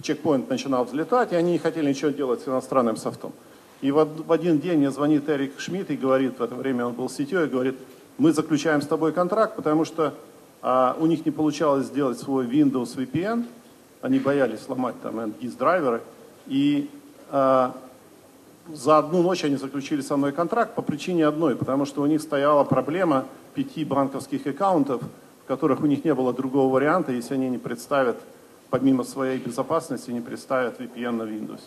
чекпоинт 0.00 0.48
начинал 0.48 0.84
взлетать, 0.84 1.32
и 1.32 1.36
они 1.36 1.52
не 1.52 1.58
хотели 1.58 1.88
ничего 1.88 2.10
делать 2.10 2.42
с 2.42 2.48
иностранным 2.48 2.96
софтом. 2.96 3.32
И 3.80 3.90
в, 3.90 4.04
в 4.04 4.32
один 4.32 4.58
день 4.58 4.78
мне 4.78 4.90
звонит 4.90 5.28
Эрик 5.28 5.60
Шмидт 5.60 5.90
и 5.90 5.96
говорит, 5.96 6.38
в 6.38 6.42
это 6.42 6.54
время 6.54 6.86
он 6.86 6.94
был 6.94 7.08
сетью, 7.08 7.44
и 7.44 7.48
говорит, 7.48 7.76
мы 8.16 8.32
заключаем 8.32 8.82
с 8.82 8.86
тобой 8.86 9.12
контракт, 9.12 9.54
потому 9.54 9.84
что 9.84 10.14
а, 10.62 10.96
у 10.98 11.06
них 11.06 11.24
не 11.24 11.30
получалось 11.30 11.86
сделать 11.86 12.18
свой 12.18 12.46
Windows 12.46 12.96
VPN, 12.96 13.44
они 14.00 14.18
боялись 14.18 14.60
сломать 14.60 15.00
там 15.02 15.18
GIS-драйверы. 15.18 16.00
И 16.46 16.90
э, 17.30 17.70
за 18.72 18.98
одну 18.98 19.22
ночь 19.22 19.44
они 19.44 19.56
заключили 19.56 20.00
со 20.00 20.16
мной 20.16 20.32
контракт 20.32 20.74
по 20.74 20.82
причине 20.82 21.26
одной, 21.26 21.56
потому 21.56 21.84
что 21.84 22.02
у 22.02 22.06
них 22.06 22.20
стояла 22.20 22.64
проблема 22.64 23.26
пяти 23.54 23.84
банковских 23.84 24.46
аккаунтов, 24.46 25.02
в 25.44 25.48
которых 25.48 25.80
у 25.80 25.86
них 25.86 26.04
не 26.04 26.14
было 26.14 26.32
другого 26.32 26.72
варианта, 26.72 27.12
если 27.12 27.34
они 27.34 27.48
не 27.48 27.58
представят, 27.58 28.18
помимо 28.70 29.04
своей 29.04 29.38
безопасности, 29.38 30.10
не 30.10 30.20
представят 30.20 30.80
VPN 30.80 31.10
на 31.12 31.22
Windows. 31.22 31.60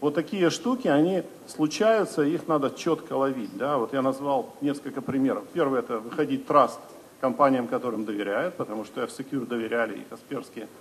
Вот 0.00 0.14
такие 0.14 0.50
штуки, 0.50 0.88
они 0.88 1.22
случаются, 1.46 2.22
их 2.22 2.46
надо 2.46 2.70
четко 2.70 3.14
ловить. 3.14 3.56
Да? 3.56 3.78
Вот 3.78 3.92
я 3.92 4.02
назвал 4.02 4.54
несколько 4.60 5.02
примеров. 5.02 5.44
Первый– 5.52 5.80
это 5.80 5.98
выходить 5.98 6.46
траст 6.46 6.78
компаниям, 7.20 7.66
которым 7.66 8.04
доверяют, 8.04 8.54
потому 8.54 8.84
что 8.84 9.02
F-Secure 9.02 9.46
доверяли 9.46 9.98
и 9.98 10.04
Касперские– 10.08 10.68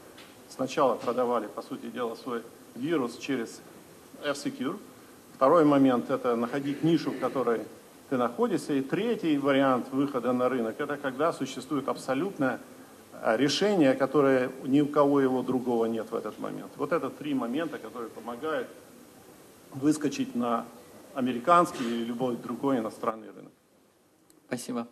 Сначала 0.50 0.96
продавали, 0.96 1.48
по 1.48 1.62
сути 1.62 1.88
дела, 1.88 2.16
свой 2.16 2.42
вирус 2.76 3.18
через 3.18 3.62
F-Secure. 4.24 4.78
Второй 5.38 5.66
момент– 5.66 6.10
это 6.10 6.36
находить 6.36 6.84
нишу, 6.84 7.12
в 7.12 7.20
которой 7.20 7.62
ты 8.10 8.18
находишься. 8.18 8.74
И 8.74 8.82
третий 8.82 9.38
вариант 9.38 9.88
выхода 9.92 10.34
на 10.34 10.50
рынок– 10.50 10.76
это 10.80 10.98
когда 10.98 11.32
существует 11.32 11.88
абсолютное 11.88 12.60
а, 13.22 13.38
решение, 13.38 13.94
которое 13.94 14.50
ни 14.64 14.82
у 14.82 14.88
кого 14.88 15.22
его 15.22 15.44
другого 15.44 15.86
нет 15.86 16.10
в 16.10 16.16
этот 16.16 16.40
момент. 16.40 16.72
Вот 16.76 16.92
это 16.92 17.12
три 17.12 17.36
момента, 17.36 17.78
которые 17.78 18.10
помогают 18.10 18.68
выскочить 19.74 20.34
на 20.34 20.66
американский 21.14 21.84
или 21.84 22.06
любой 22.06 22.36
другой 22.36 22.80
иностранный 22.80 23.28
рынок. 23.28 23.52
Спасибо. 24.48 24.88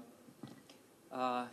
А, 1.09 1.47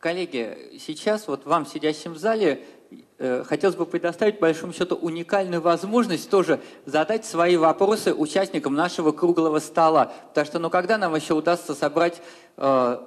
Коллеги, 0.00 0.78
сейчас 0.78 1.26
вот 1.26 1.44
вам, 1.44 1.66
сидящим 1.66 2.12
в 2.12 2.18
зале, 2.18 2.52
э, 2.52 2.77
хотелось 3.18 3.76
бы 3.76 3.84
предоставить, 3.84 4.38
большому 4.38 4.72
счету, 4.72 4.94
уникальную 4.94 5.60
возможность 5.60 6.30
тоже 6.30 6.60
задать 6.86 7.24
свои 7.24 7.56
вопросы 7.56 8.14
участникам 8.14 8.74
нашего 8.74 9.12
круглого 9.12 9.58
стола. 9.58 10.12
Потому 10.28 10.46
что, 10.46 10.58
ну, 10.58 10.70
когда 10.70 10.98
нам 10.98 11.14
еще 11.14 11.34
удастся 11.34 11.74
собрать 11.74 12.22
э, 12.56 12.98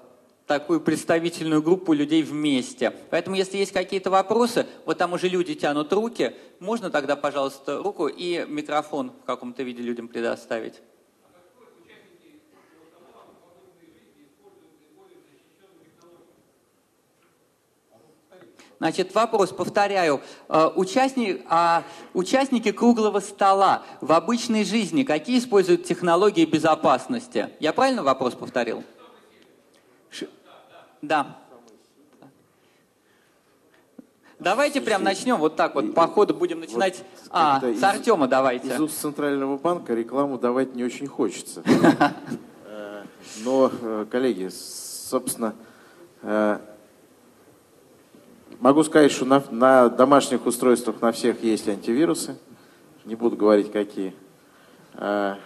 такую 0.47 0.81
представительную 0.81 1.61
группу 1.61 1.93
людей 1.93 2.23
вместе. 2.23 2.93
Поэтому, 3.09 3.37
если 3.37 3.55
есть 3.57 3.71
какие-то 3.71 4.09
вопросы, 4.09 4.65
вот 4.85 4.97
там 4.97 5.13
уже 5.13 5.29
люди 5.29 5.55
тянут 5.55 5.93
руки, 5.93 6.35
можно 6.59 6.89
тогда, 6.89 7.15
пожалуйста, 7.15 7.77
руку 7.77 8.07
и 8.07 8.45
микрофон 8.49 9.13
в 9.23 9.25
каком-то 9.25 9.63
виде 9.63 9.81
людям 9.81 10.09
предоставить. 10.09 10.81
Значит, 18.81 19.13
вопрос, 19.13 19.51
повторяю. 19.51 20.21
Э, 20.49 20.71
участник, 20.73 21.45
а, 21.47 21.83
участники 22.15 22.71
круглого 22.71 23.19
стола 23.19 23.83
в 24.01 24.11
обычной 24.11 24.63
жизни 24.63 25.03
какие 25.03 25.37
используют 25.37 25.83
технологии 25.83 26.45
безопасности? 26.45 27.49
Я 27.59 27.73
правильно 27.73 28.01
вопрос 28.01 28.33
повторил? 28.33 28.83
Ш... 30.09 30.25
Да. 31.03 31.37
Давайте 34.39 34.81
прям 34.81 35.03
начнем 35.03 35.37
вот 35.37 35.55
так 35.55 35.75
вот, 35.75 35.93
по 35.93 36.07
ходу 36.07 36.33
будем 36.33 36.59
начинать. 36.59 37.03
Вот 37.25 37.29
а, 37.29 37.61
с 37.61 37.83
Артема 37.83 38.27
давайте. 38.27 38.67
Из 38.67 38.79
уст 38.79 38.99
Центрального 38.99 39.59
банка 39.59 39.93
рекламу 39.93 40.39
давать 40.39 40.73
не 40.73 40.83
очень 40.83 41.05
хочется. 41.05 41.61
Э, 42.65 43.03
но, 43.43 43.69
э, 43.71 44.05
коллеги, 44.09 44.49
собственно, 44.49 45.53
Могу 48.61 48.83
сказать, 48.83 49.11
что 49.11 49.25
на, 49.25 49.43
на 49.49 49.89
домашних 49.89 50.45
устройствах 50.45 51.01
на 51.01 51.11
всех 51.11 51.43
есть 51.43 51.67
антивирусы. 51.67 52.37
Не 53.05 53.15
буду 53.15 53.35
говорить, 53.35 53.71
какие. 53.71 54.13
А, 54.93 55.39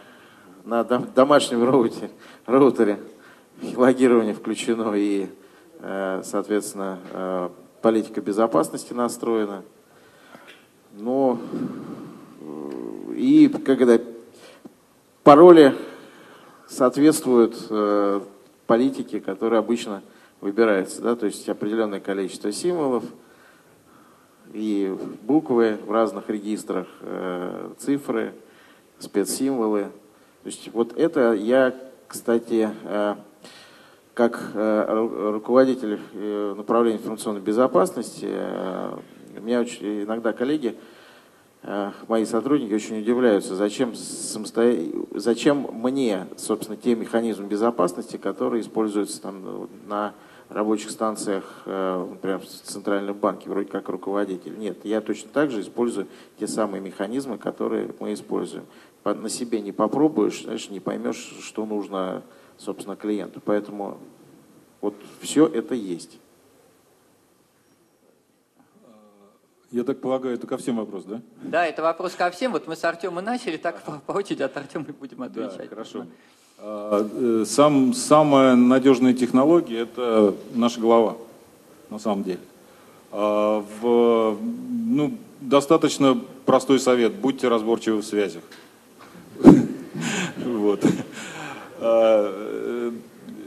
на 0.65 0.83
дом, 0.83 1.07
домашнем 1.15 1.63
роутере, 1.63 2.11
роутере 2.45 2.99
логирование 3.73 4.33
включено 4.33 4.93
и, 4.95 5.29
а, 5.79 6.23
соответственно, 6.25 6.99
а, 7.13 7.51
политика 7.81 8.19
безопасности 8.19 8.91
настроена. 8.91 9.63
Но 10.91 11.39
и 13.15 13.47
когда 13.47 13.97
пароли 15.23 15.73
соответствуют 16.67 17.55
э, 17.69 18.21
политике, 18.67 19.21
которая 19.21 19.61
обычно 19.61 20.01
выбирается, 20.45 21.01
да, 21.01 21.15
то 21.15 21.25
есть 21.25 21.49
определенное 21.49 21.99
количество 21.99 22.51
символов 22.51 23.03
и 24.53 24.95
буквы 25.23 25.79
в 25.83 25.91
разных 25.91 26.29
регистрах, 26.29 26.85
э, 27.01 27.71
цифры, 27.79 28.31
спецсимволы. 28.99 29.85
То 30.43 30.47
есть 30.47 30.69
вот 30.71 30.95
это 30.99 31.33
я, 31.33 31.73
кстати, 32.07 32.69
э, 32.83 33.15
как 34.13 34.51
э, 34.53 35.31
руководитель 35.33 35.99
э, 36.13 36.53
направления 36.55 36.99
информационной 36.99 37.41
безопасности, 37.41 38.27
э, 38.29 38.97
меня 39.41 39.61
очень, 39.61 40.03
иногда 40.03 40.31
коллеги, 40.31 40.75
э, 41.63 41.91
мои 42.07 42.25
сотрудники 42.25 42.71
очень 42.71 42.99
удивляются, 43.01 43.55
зачем, 43.55 43.95
самосто... 43.95 44.71
зачем 45.15 45.67
мне, 45.73 46.27
собственно, 46.37 46.77
те 46.77 46.93
механизмы 46.93 47.47
безопасности, 47.47 48.17
которые 48.17 48.61
используются 48.61 49.19
там 49.23 49.67
на 49.87 50.13
рабочих 50.49 50.91
станциях, 50.91 51.63
э, 51.65 52.07
например, 52.09 52.39
в 52.39 52.45
Центральном 52.45 53.17
банке, 53.17 53.49
вроде 53.49 53.69
как 53.69 53.89
руководитель. 53.89 54.57
Нет, 54.57 54.83
я 54.83 55.01
точно 55.01 55.29
так 55.31 55.51
же 55.51 55.61
использую 55.61 56.07
те 56.39 56.47
самые 56.47 56.81
механизмы, 56.81 57.37
которые 57.37 57.93
мы 57.99 58.13
используем. 58.13 58.65
На 59.03 59.29
себе 59.29 59.61
не 59.61 59.71
попробуешь, 59.71 60.43
знаешь, 60.43 60.69
не 60.69 60.79
поймешь, 60.79 61.35
что 61.41 61.65
нужно, 61.65 62.23
собственно, 62.57 62.95
клиенту. 62.95 63.41
Поэтому 63.43 63.99
вот 64.81 64.95
все 65.19 65.45
это 65.45 65.75
есть. 65.75 66.19
Я 69.71 69.83
так 69.83 69.99
полагаю, 69.99 70.35
это 70.35 70.47
ко 70.47 70.57
всем 70.57 70.77
вопрос, 70.77 71.03
да? 71.03 71.21
Да, 71.41 71.65
это 71.65 71.81
вопрос 71.81 72.13
ко 72.15 72.31
всем. 72.31 72.51
Вот 72.51 72.67
мы 72.67 72.75
с 72.75 72.83
Артемом 72.83 73.23
начали, 73.23 73.57
так 73.57 73.81
по, 73.81 73.99
по 73.99 74.13
очереди 74.13 74.43
от 74.43 74.55
Артема 74.55 74.85
будем 74.85 75.21
отвечать. 75.21 75.57
Да, 75.57 75.67
хорошо. 75.67 76.05
Э, 76.67 77.43
сам, 77.45 77.93
самая 77.93 78.55
надежная 78.55 79.13
технология– 79.13 79.81
это 79.81 80.33
наша 80.55 80.81
голова, 80.81 81.15
на 81.91 81.99
самом 81.99 82.23
деле. 82.23 82.39
А, 83.11 83.63
в, 83.81 84.35
ну, 84.87 85.13
достаточно 85.41 86.19
простой 86.47 86.79
совет– 86.79 87.13
будьте 87.21 87.49
разборчивы 87.49 88.01
в 88.01 88.05
связях. 88.05 88.41
Вот. 90.43 90.83
А, 91.81 92.91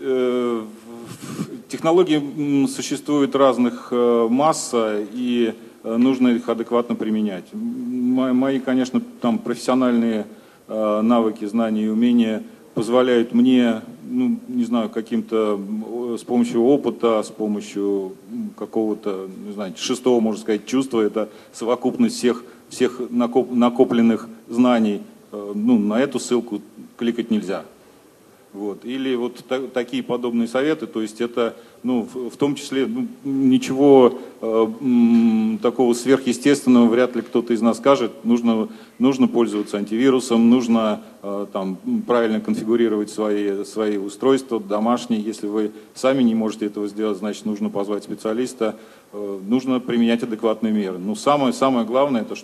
э, 0.01 0.65
технологий 1.69 2.67
существует 2.69 3.35
разных 3.35 3.89
э, 3.91 4.29
масса, 4.31 5.05
и 5.13 5.55
э, 5.83 5.97
нужно 5.97 6.29
их 6.29 6.49
адекватно 6.49 6.95
применять. 6.95 7.47
Мои, 7.53 8.61
конечно, 8.61 9.03
там 9.21 9.39
профессиональные 9.39 10.27
навыки, 10.69 11.47
знания 11.47 11.87
и 11.87 11.89
умения 11.89 12.43
позволяют 12.79 13.35
мне, 13.35 13.83
ну, 14.09 14.39
не 14.47 14.65
знаю, 14.65 14.89
каким-то, 14.89 15.61
с 16.17 16.23
помощью 16.23 16.63
опыта, 16.63 17.25
с 17.25 17.29
помощью 17.29 18.13
какого-то, 18.57 19.29
не 19.47 19.53
знаю, 19.53 19.75
шестого, 19.77 20.21
можно 20.21 20.41
сказать, 20.41 20.65
чувства, 20.65 21.01
это 21.01 21.29
совокупность 21.53 22.15
всех, 22.15 22.45
всех 22.69 23.01
накоп, 23.11 23.51
накопленных 23.51 24.29
знаний, 24.49 25.01
ну, 25.33 25.77
на 25.77 25.99
эту 25.99 26.21
ссылку 26.21 26.61
кликать 26.97 27.33
нельзя. 27.33 27.65
Вот. 28.53 28.85
Или 28.85 29.17
вот 29.17 29.45
та, 29.49 29.59
такие 29.67 30.05
подобные 30.05 30.47
советы, 30.47 30.87
то 30.87 31.03
есть 31.03 31.21
это 31.21 31.57
ну, 31.83 32.03
в, 32.03 32.31
в 32.31 32.37
том 32.37 32.55
числе 32.55 32.87
ну, 32.87 33.07
ничего 33.25 34.19
э, 34.41 34.67
такого 35.63 35.95
сверхъестественного 35.95 36.87
вряд 36.87 37.15
ли 37.17 37.23
кто-то 37.23 37.53
из 37.53 37.61
нас 37.61 37.79
скажет. 37.79 38.25
Нужно, 38.25 38.69
нужно 38.99 39.29
пользоваться 39.29 39.77
антивирусом, 39.79 40.51
нужно 40.51 41.03
э, 41.23 41.47
там, 41.53 41.79
правильно 42.07 42.41
конфигурировать 42.41 43.11
свои, 43.11 43.65
свои 43.65 43.97
устройства 43.97 44.61
домашние. 44.61 45.21
Если 45.21 45.47
вы 45.47 45.73
сами 45.95 46.23
не 46.23 46.35
можете 46.35 46.67
этого 46.67 46.89
сделать, 46.89 47.19
значит 47.19 47.47
нужно 47.47 47.71
позвать 47.71 48.05
специалиста. 48.05 48.77
Э, 49.13 49.39
нужно 49.47 49.81
применять 49.81 50.23
адекватные 50.23 50.73
меры. 50.73 50.99
Но 50.99 51.15
самое, 51.15 51.53
самое 51.53 51.87
главное, 51.87 52.23
это 52.23 52.35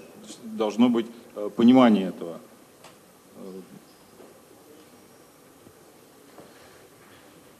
должно 0.44 0.88
быть 0.88 1.06
э, 1.36 1.50
понимание 1.54 2.08
этого. 2.08 2.38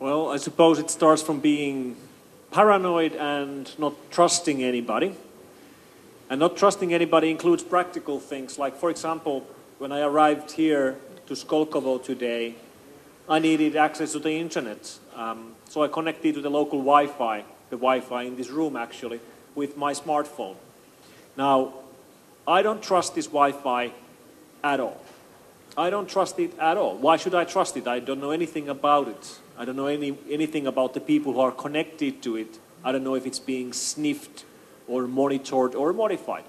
Well, 0.04 0.28
I 0.28 0.36
suppose 0.36 0.78
it 0.78 0.90
starts 0.90 1.22
from 1.22 1.40
being 1.40 1.96
paranoid 2.50 3.14
and 3.14 3.72
not 3.78 3.94
trusting 4.10 4.62
anybody. 4.62 5.16
And 6.28 6.40
not 6.40 6.58
trusting 6.58 6.92
anybody 6.92 7.30
includes 7.30 7.62
practical 7.62 8.20
things, 8.20 8.58
like, 8.58 8.76
for 8.76 8.90
example, 8.90 9.46
when 9.78 9.92
I 9.92 10.00
arrived 10.00 10.50
here 10.50 10.98
to 11.26 11.32
Skolkovo 11.32 12.04
today, 12.04 12.54
I 13.30 13.38
needed 13.38 13.76
access 13.76 14.12
to 14.12 14.18
the 14.18 14.32
internet. 14.32 14.98
Um, 15.16 15.54
so 15.70 15.82
I 15.82 15.88
connected 15.88 16.34
to 16.34 16.42
the 16.42 16.50
local 16.50 16.80
Wi 16.80 17.06
Fi, 17.06 17.42
the 17.70 17.76
Wi 17.76 18.00
Fi 18.00 18.24
in 18.24 18.36
this 18.36 18.50
room 18.50 18.76
actually, 18.76 19.20
with 19.54 19.78
my 19.78 19.94
smartphone. 19.94 20.56
Now, 21.34 21.72
I 22.46 22.60
don't 22.60 22.82
trust 22.82 23.14
this 23.14 23.28
Wi 23.28 23.52
Fi 23.52 23.90
at 24.62 24.80
all. 24.80 25.00
I 25.78 25.88
don't 25.88 26.10
trust 26.10 26.38
it 26.38 26.58
at 26.58 26.76
all. 26.76 26.94
Why 26.98 27.16
should 27.16 27.34
I 27.34 27.44
trust 27.44 27.74
it? 27.78 27.88
I 27.88 28.00
don't 28.00 28.20
know 28.20 28.32
anything 28.32 28.68
about 28.68 29.08
it. 29.08 29.38
I 29.58 29.64
don't 29.64 29.76
know 29.76 29.86
any, 29.86 30.18
anything 30.30 30.66
about 30.66 30.94
the 30.94 31.00
people 31.00 31.34
who 31.34 31.40
are 31.40 31.52
connected 31.52 32.22
to 32.22 32.36
it. 32.36 32.58
I 32.84 32.92
don't 32.92 33.04
know 33.04 33.14
if 33.14 33.26
it's 33.26 33.38
being 33.38 33.72
sniffed 33.72 34.44
or 34.88 35.06
monitored 35.06 35.74
or 35.74 35.92
modified. 35.92 36.44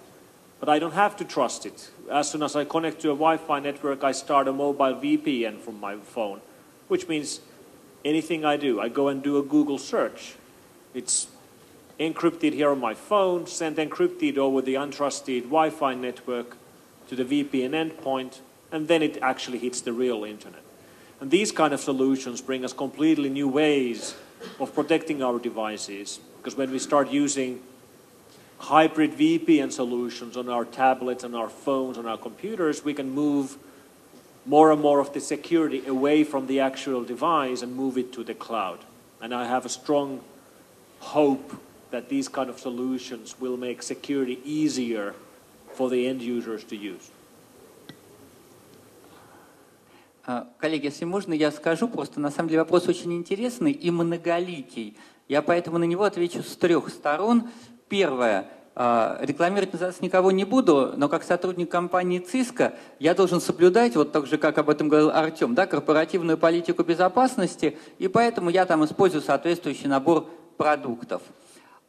But 0.59 0.69
I 0.69 0.79
don't 0.79 0.93
have 0.93 1.15
to 1.17 1.25
trust 1.25 1.65
it. 1.65 1.91
As 2.11 2.31
soon 2.31 2.41
as 2.41 2.55
I 2.55 2.65
connect 2.65 3.01
to 3.01 3.09
a 3.09 3.13
Wi 3.13 3.37
Fi 3.37 3.59
network, 3.59 4.03
I 4.03 4.11
start 4.11 4.47
a 4.47 4.53
mobile 4.53 4.95
VPN 4.95 5.59
from 5.59 5.79
my 5.79 5.97
phone, 5.97 6.41
which 6.87 7.07
means 7.07 7.41
anything 8.03 8.45
I 8.45 8.57
do, 8.57 8.79
I 8.79 8.89
go 8.89 9.07
and 9.07 9.21
do 9.21 9.37
a 9.37 9.43
Google 9.43 9.77
search. 9.77 10.35
It's 10.93 11.27
encrypted 11.99 12.53
here 12.53 12.71
on 12.71 12.79
my 12.79 12.93
phone, 12.93 13.47
sent 13.47 13.77
encrypted 13.77 14.37
over 14.37 14.61
the 14.61 14.75
untrusted 14.75 15.43
Wi 15.43 15.69
Fi 15.69 15.93
network 15.93 16.57
to 17.09 17.15
the 17.15 17.25
VPN 17.25 17.71
endpoint, 17.71 18.39
and 18.71 18.87
then 18.87 19.01
it 19.01 19.17
actually 19.21 19.59
hits 19.59 19.81
the 19.81 19.93
real 19.93 20.23
internet. 20.23 20.64
And 21.19 21.32
these 21.32 21.51
kind 21.51 21.73
of 21.73 21.80
solutions 21.80 22.41
bring 22.41 22.65
us 22.65 22.73
completely 22.73 23.30
new 23.30 23.47
ways 23.47 24.15
of 24.60 24.73
protecting 24.73 25.23
our 25.23 25.39
devices. 25.39 26.19
Because 26.38 26.58
when 26.58 26.71
we 26.71 26.80
start 26.80 27.10
using 27.10 27.62
hybrid 28.58 29.12
VPN 29.13 29.71
solutions 29.71 30.38
on 30.38 30.49
our 30.49 30.65
tablets, 30.65 31.23
on 31.23 31.36
our 31.36 31.49
phones, 31.49 31.97
on 31.97 32.06
our 32.06 32.17
computers, 32.17 32.84
we 32.84 32.93
can 32.93 33.10
move 33.10 33.58
more 34.45 34.71
and 34.71 34.82
more 34.82 34.99
of 34.99 35.13
the 35.13 35.19
security 35.19 35.86
away 35.88 36.23
from 36.23 36.47
the 36.47 36.60
actual 36.60 37.04
device 37.04 37.62
and 37.62 37.75
move 37.75 37.97
it 37.97 38.13
to 38.13 38.23
the 38.23 38.34
cloud. 38.34 38.80
And 39.21 39.34
I 39.34 39.45
have 39.45 39.65
a 39.65 39.69
strong 39.69 40.21
hope 40.99 41.62
that 41.91 42.10
these 42.10 42.28
kind 42.28 42.49
of 42.49 42.60
solutions 42.60 43.39
will 43.39 43.58
make 43.58 43.82
security 43.82 44.39
easier 44.43 45.15
for 45.73 45.89
the 45.89 46.08
end 46.08 46.21
users 46.21 46.63
to 46.65 46.75
use. 46.75 47.10
Коллеги, 50.59 50.85
если 50.85 51.05
можно, 51.05 51.33
я 51.33 51.51
скажу, 51.51 51.88
просто 51.88 52.19
на 52.19 52.31
самом 52.31 52.49
деле 52.49 52.61
вопрос 52.61 52.88
очень 52.88 53.13
интересный 53.13 53.71
и 53.71 53.91
многоликий. 53.91 54.97
Я 55.27 55.41
поэтому 55.41 55.77
на 55.77 55.83
него 55.83 56.03
отвечу 56.03 56.43
с 56.43 56.55
трех 56.55 56.89
сторон. 56.89 57.49
Первое. 57.89 58.49
А, 58.77 59.17
рекламировать 59.21 59.71
назад 59.71 60.01
никого 60.01 60.31
не 60.31 60.43
буду, 60.43 60.93
но 60.97 61.07
как 61.07 61.23
сотрудник 61.23 61.71
компании 61.71 62.19
ЦИСКО 62.19 62.73
я 62.99 63.13
должен 63.13 63.39
соблюдать, 63.39 63.95
вот 63.95 64.11
так 64.11 64.27
же, 64.27 64.38
как 64.38 64.57
об 64.57 64.69
этом 64.69 64.89
говорил 64.89 65.11
Артем, 65.11 65.55
да, 65.55 65.65
корпоративную 65.65 66.38
политику 66.38 66.83
безопасности, 66.83 67.77
и 67.99 68.09
поэтому 68.09 68.49
я 68.49 68.65
там 68.65 68.83
использую 68.83 69.21
соответствующий 69.21 69.88
набор 69.88 70.27
продуктов. 70.57 71.21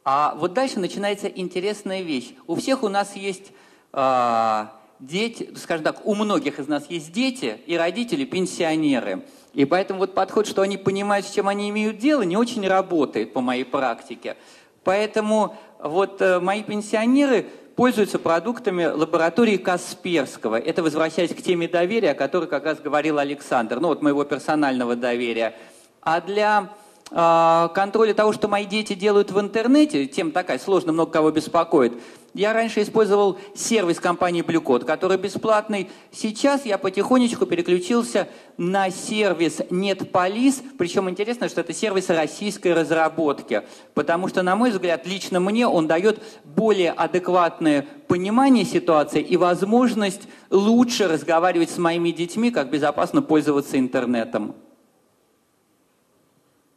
А 0.05 0.35
вот 0.35 0.53
дальше 0.53 0.79
начинается 0.79 1.27
интересная 1.27 2.03
вещь. 2.03 2.33
У 2.47 2.55
всех 2.55 2.83
у 2.83 2.87
нас 2.87 3.17
есть 3.17 3.51
а, 3.91 4.76
дети, 4.99 5.53
скажем 5.55 5.83
так, 5.83 6.05
у 6.05 6.15
многих 6.15 6.59
из 6.59 6.67
нас 6.67 6.85
есть 6.89 7.11
дети 7.11 7.57
и 7.65 7.75
родители 7.77 8.25
пенсионеры. 8.25 9.23
И 9.53 9.65
поэтому 9.65 9.99
вот 9.99 10.13
подход, 10.13 10.47
что 10.47 10.61
они 10.61 10.77
понимают, 10.77 11.25
с 11.25 11.31
чем 11.31 11.47
они 11.47 11.69
имеют 11.69 11.97
дело, 11.97 12.21
не 12.21 12.37
очень 12.37 12.67
работает 12.67 13.33
по 13.33 13.41
моей 13.41 13.63
практике. 13.63 14.37
Поэтому 14.83 15.55
вот 15.79 16.21
э, 16.21 16.39
мои 16.39 16.63
пенсионеры 16.63 17.45
пользуются 17.75 18.19
продуктами 18.19 18.85
лаборатории 18.85 19.57
Касперского. 19.57 20.59
Это 20.59 20.81
возвращаясь 20.81 21.33
к 21.33 21.41
теме 21.41 21.67
доверия, 21.67 22.11
о 22.11 22.15
которой 22.15 22.47
как 22.47 22.65
раз 22.65 22.79
говорил 22.79 23.19
Александр, 23.19 23.79
ну 23.79 23.89
вот 23.89 24.01
моего 24.01 24.23
персонального 24.23 24.95
доверия. 24.95 25.55
А 26.01 26.21
для 26.21 26.69
э, 27.11 27.69
контроля 27.73 28.13
того, 28.13 28.33
что 28.33 28.47
мои 28.47 28.65
дети 28.65 28.93
делают 28.93 29.31
в 29.31 29.39
интернете, 29.39 30.07
тем 30.07 30.31
такая 30.31 30.57
сложно, 30.57 30.91
много 30.93 31.11
кого 31.11 31.31
беспокоит, 31.31 31.93
я 32.37 32.53
раньше 32.53 32.83
использовал 32.83 33.39
сервис 33.55 33.99
компании 33.99 34.43
Bluecode, 34.43 34.85
который 34.85 35.17
бесплатный. 35.17 35.89
Сейчас 36.11 36.65
я 36.65 36.77
потихонечку 36.77 37.47
переключился 37.47 38.27
на 38.57 38.91
сервис 38.91 39.59
NetPolice. 39.59 40.63
Причем 40.77 41.09
интересно, 41.09 41.49
что 41.49 41.61
это 41.61 41.73
сервис 41.73 42.09
российской 42.09 42.75
разработки. 42.75 43.63
Потому 43.95 44.27
что, 44.27 44.43
на 44.43 44.55
мой 44.55 44.69
взгляд, 44.69 45.07
лично 45.07 45.39
мне 45.39 45.67
он 45.67 45.87
дает 45.87 46.21
более 46.45 46.91
адекватное 46.91 47.87
понимание 48.07 48.65
ситуации 48.65 49.21
и 49.21 49.35
возможность 49.35 50.27
лучше 50.51 51.07
разговаривать 51.07 51.71
с 51.71 51.79
моими 51.79 52.11
детьми, 52.11 52.51
как 52.51 52.69
безопасно 52.69 53.23
пользоваться 53.23 53.79
интернетом. 53.79 54.53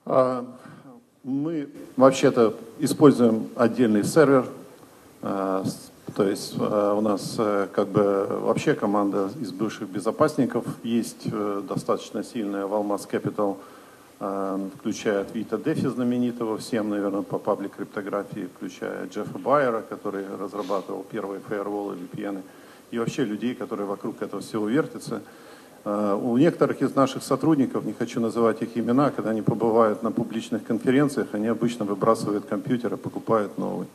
А, 0.07 0.47
мы 1.23 1.69
вообще-то 1.97 2.55
используем 2.79 3.51
отдельный 3.57 4.05
сервер 4.05 4.47
то 5.21 6.29
есть 6.29 6.55
э, 6.59 6.95
у 6.97 7.01
нас 7.01 7.37
э, 7.39 7.69
как 7.73 7.89
бы 7.89 8.27
вообще 8.43 8.75
команда 8.75 9.31
из 9.41 9.53
бывших 9.53 9.89
безопасников 9.89 10.65
есть 10.83 11.31
достаточно 11.69 12.25
сильная 12.25 12.67
в 12.67 12.73
Almas 12.73 13.09
Capital, 13.09 13.57
включая 14.77 15.27
Вита 15.33 15.57
Дефи 15.57 15.87
знаменитого 15.87 16.59
всем, 16.59 16.91
наверное, 16.91 17.23
по 17.23 17.39
паблик 17.39 17.77
криптографии, 17.77 18.49
включая 18.55 19.07
Джеффа 19.07 19.39
Байера, 19.39 19.81
который 19.81 20.25
разрабатывал 20.39 21.07
первые 21.11 21.41
фаерволы, 21.41 21.97
VPN, 21.97 22.43
и 22.91 22.99
вообще 22.99 23.25
людей, 23.25 23.55
которые 23.55 23.87
вокруг 23.87 24.21
этого 24.21 24.43
всего 24.43 24.69
вертятся. 24.69 25.23
У 25.87 26.37
некоторых 26.37 26.83
из 26.83 26.95
наших 26.95 27.23
сотрудников, 27.23 27.87
не 27.87 27.95
хочу 27.95 28.21
называть 28.21 28.61
их 28.61 28.77
имена, 28.77 29.11
когда 29.11 29.31
они 29.31 29.41
побывают 29.41 30.03
на 30.03 30.13
публичных 30.13 30.65
конференциях, 30.65 31.29
они 31.33 31.47
обычно 31.47 31.87
выбрасывают 31.87 32.45
компьютер 32.45 32.93
и 32.93 32.97
покупают 32.99 33.57
новый. 33.57 33.87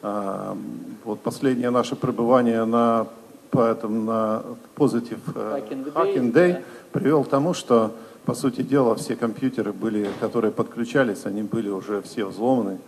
Вот 0.00 1.20
последнее 1.20 1.70
наше 1.70 1.96
пребывание 1.96 2.64
на, 2.64 3.08
поэтому 3.50 4.02
на 4.02 4.42
Positive 4.76 5.20
э, 5.34 5.60
Hacking 5.94 6.32
Day, 6.32 6.62
привел 6.92 7.24
к 7.24 7.28
тому, 7.28 7.54
что, 7.54 7.92
по 8.24 8.34
сути 8.34 8.62
дела, 8.62 8.94
все 8.94 9.16
компьютеры, 9.16 9.72
были, 9.72 10.08
которые 10.20 10.52
подключались, 10.52 11.24
они 11.24 11.42
были 11.42 11.68
уже 11.68 12.02
все 12.02 12.26
взломаны 12.26 12.78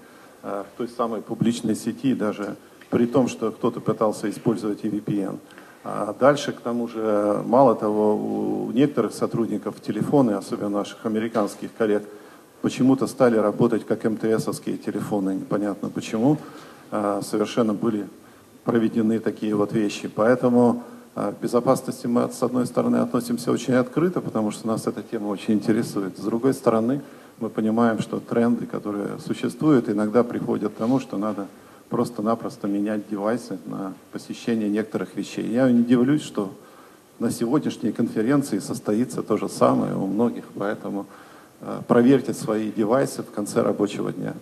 э, 0.42 0.64
в 0.72 0.78
той 0.78 0.88
самой 0.88 1.22
публичной 1.22 1.74
сети, 1.74 2.14
даже 2.14 2.56
при 2.90 3.06
том, 3.06 3.26
что 3.28 3.50
кто-то 3.50 3.80
пытался 3.80 4.28
использовать 4.30 4.84
и 4.84 4.88
VPN. 4.88 5.38
А 5.82 6.14
дальше, 6.18 6.52
к 6.52 6.60
тому 6.60 6.88
же, 6.88 7.42
мало 7.46 7.74
того, 7.74 8.14
у 8.16 8.70
некоторых 8.72 9.14
сотрудников 9.14 9.80
телефоны, 9.80 10.32
особенно 10.32 10.68
наших 10.68 11.06
американских 11.06 11.70
коллег, 11.76 12.04
почему-то 12.60 13.06
стали 13.06 13.36
работать 13.36 13.86
как 13.86 14.04
МТСовские 14.04 14.76
телефоны, 14.76 15.36
непонятно 15.36 15.88
почему. 15.88 16.36
А, 16.90 17.20
совершенно 17.22 17.74
были 17.74 18.08
проведены 18.64 19.18
такие 19.18 19.54
вот 19.54 19.72
вещи. 19.72 20.08
Поэтому 20.08 20.82
А 21.16 21.32
к 21.32 21.40
безопасности 21.40 22.06
мы, 22.06 22.30
с 22.30 22.42
одной 22.42 22.66
стороны, 22.66 22.96
относимся 22.96 23.50
очень 23.50 23.74
открыто, 23.74 24.20
потому 24.20 24.52
что 24.52 24.68
нас 24.68 24.86
эта 24.86 25.02
тема 25.02 25.26
очень 25.26 25.54
интересует. 25.54 26.16
С 26.16 26.22
другой 26.22 26.54
стороны, 26.54 27.02
мы 27.40 27.50
понимаем, 27.50 27.98
что 27.98 28.20
тренды, 28.20 28.66
которые 28.66 29.18
существуют, 29.18 29.88
иногда 29.88 30.22
приходят 30.22 30.72
к 30.72 30.76
тому, 30.76 31.00
что 31.00 31.18
надо 31.18 31.48
просто-напросто 31.88 32.68
менять 32.68 33.08
девайсы 33.10 33.58
на 33.66 33.92
посещение 34.12 34.68
некоторых 34.68 35.16
вещей. 35.16 35.46
Я 35.48 35.68
не 35.70 35.80
удивлюсь, 35.80 36.22
что 36.22 36.52
на 37.18 37.30
сегодняшней 37.30 37.92
конференции 37.92 38.60
состоится 38.60 39.22
то 39.22 39.36
же 39.36 39.48
самое 39.48 39.96
у 39.96 40.06
многих, 40.06 40.44
поэтому 40.54 41.06
э, 41.60 41.80
проверьте 41.88 42.32
свои 42.34 42.70
девайсы 42.70 43.22
в 43.22 43.30
конце 43.32 43.62
рабочего 43.62 44.12
дня. 44.12 44.34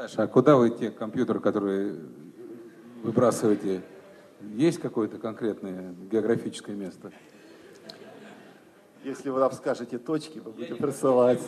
Саша, 0.00 0.22
а 0.22 0.26
куда 0.26 0.56
вы 0.56 0.70
те 0.70 0.90
компьютеры, 0.90 1.40
которые 1.40 1.94
выбрасываете, 3.02 3.82
есть 4.56 4.80
какое-то 4.80 5.18
конкретное 5.18 5.94
географическое 6.10 6.74
место? 6.74 7.12
Если 9.04 9.28
вы 9.28 9.40
нам 9.40 9.52
скажете 9.52 9.98
точки, 9.98 10.38
вы 10.38 10.52
будете 10.52 10.74
присылать. 10.74 11.42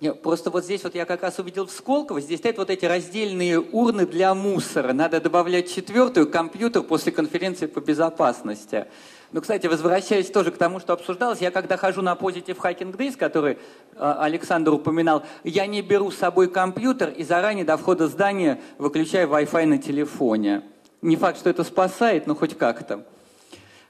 Нет, 0.00 0.22
просто 0.22 0.50
вот 0.50 0.62
здесь 0.62 0.84
вот 0.84 0.94
я 0.94 1.04
как 1.04 1.24
раз 1.24 1.40
увидел 1.40 1.66
в 1.66 1.72
Сколково, 1.72 2.20
здесь 2.20 2.38
стоят 2.38 2.58
вот 2.58 2.70
эти 2.70 2.84
раздельные 2.84 3.58
урны 3.58 4.06
для 4.06 4.34
мусора. 4.36 4.92
Надо 4.92 5.20
добавлять 5.20 5.68
четвертую, 5.68 6.30
компьютер 6.30 6.84
после 6.84 7.10
конференции 7.10 7.66
по 7.66 7.80
безопасности. 7.80 8.86
Ну, 9.30 9.42
кстати, 9.42 9.66
возвращаясь 9.66 10.30
тоже 10.30 10.50
к 10.50 10.56
тому, 10.56 10.80
что 10.80 10.94
обсуждалось, 10.94 11.40
я 11.40 11.50
когда 11.50 11.76
хожу 11.76 12.00
на 12.00 12.14
Positive 12.14 12.56
Hacking 12.56 12.96
Days, 12.96 13.14
который 13.16 13.58
э, 13.94 14.14
Александр 14.18 14.72
упоминал, 14.72 15.22
я 15.44 15.66
не 15.66 15.82
беру 15.82 16.10
с 16.10 16.16
собой 16.16 16.48
компьютер 16.48 17.10
и 17.10 17.24
заранее 17.24 17.66
до 17.66 17.76
входа 17.76 18.06
в 18.06 18.10
здание 18.10 18.58
выключаю 18.78 19.28
Wi-Fi 19.28 19.66
на 19.66 19.78
телефоне. 19.78 20.62
Не 21.02 21.16
факт, 21.16 21.38
что 21.38 21.50
это 21.50 21.62
спасает, 21.62 22.26
но 22.26 22.34
хоть 22.34 22.56
как-то. 22.56 23.04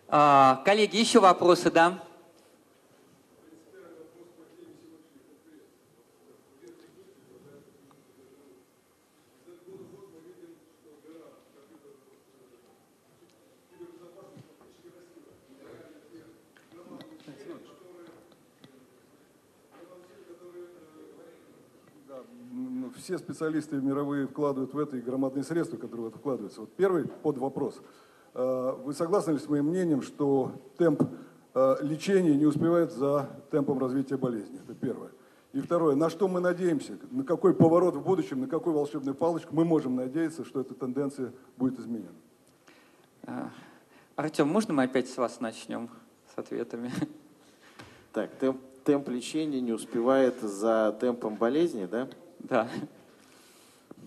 А, 0.09 0.61
коллеги, 0.64 0.97
еще 0.97 1.20
вопросы, 1.20 1.70
да? 1.70 2.01
Все 23.09 23.17
специалисты 23.17 23.77
мировые 23.77 24.27
вкладывают 24.27 24.75
в 24.75 24.79
это 24.79 24.99
и 24.99 25.01
громадные 25.01 25.43
средства, 25.43 25.79
которые 25.79 26.05
в 26.05 26.09
это 26.09 26.19
вкладываются. 26.19 26.61
Вот 26.61 26.75
первый 26.75 27.05
под 27.07 27.39
вопрос. 27.39 27.81
Э, 28.35 28.75
вы 28.85 28.93
согласны 28.93 29.31
ли 29.31 29.39
с 29.39 29.49
моим 29.49 29.69
мнением, 29.69 30.03
что 30.03 30.53
темп 30.77 31.05
э, 31.55 31.77
лечения 31.81 32.37
не 32.37 32.45
успевает 32.45 32.93
за 32.93 33.31
темпом 33.51 33.79
развития 33.79 34.19
болезни? 34.19 34.61
Это 34.63 34.75
первое. 34.75 35.09
И 35.55 35.61
второе, 35.63 35.97
на 35.97 36.11
что 36.11 36.29
мы 36.29 36.41
надеемся, 36.41 36.99
на 37.11 37.25
какой 37.25 37.55
поворот 37.55 37.97
в 37.97 38.03
будущем, 38.03 38.43
на 38.43 38.47
какой 38.47 38.75
волшебный 38.75 39.15
палочку 39.15 39.57
мы 39.57 39.65
можем 39.65 39.97
надеяться, 39.97 40.45
что 40.45 40.61
эта 40.61 40.75
тенденция 40.75 41.33
будет 41.57 41.79
изменена? 41.79 42.13
Э, 43.23 43.47
Артем, 44.17 44.49
можно 44.49 44.75
мы 44.75 44.83
опять 44.83 45.09
с 45.09 45.17
вас 45.17 45.41
начнем 45.41 45.89
с 46.35 46.39
ответами? 46.39 46.93
Так, 48.13 48.35
темп, 48.37 48.61
темп 48.85 49.09
лечения 49.09 49.61
не 49.61 49.73
успевает 49.73 50.41
за 50.41 50.97
темпом 51.01 51.37
болезни, 51.37 51.87
да? 51.87 52.09
Да. 52.41 52.69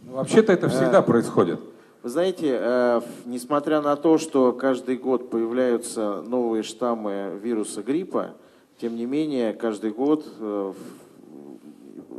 Ну, 0.04 0.14
Вообще-то 0.14 0.54
это 0.54 0.70
всегда 0.70 1.00
Э, 1.00 1.04
происходит. 1.04 1.60
Вы 2.04 2.10
знаете, 2.10 2.58
э, 2.60 3.02
несмотря 3.26 3.82
на 3.82 3.96
то, 3.96 4.18
что 4.18 4.52
каждый 4.54 4.98
год 4.98 5.30
появляются 5.30 6.24
новые 6.28 6.64
штаммы 6.64 7.40
вируса 7.42 7.84
гриппа, 7.84 8.32
тем 8.80 8.96
не 8.96 9.06
менее, 9.06 9.54
каждый 9.54 9.92
год 9.92 10.26
э, 10.40 10.74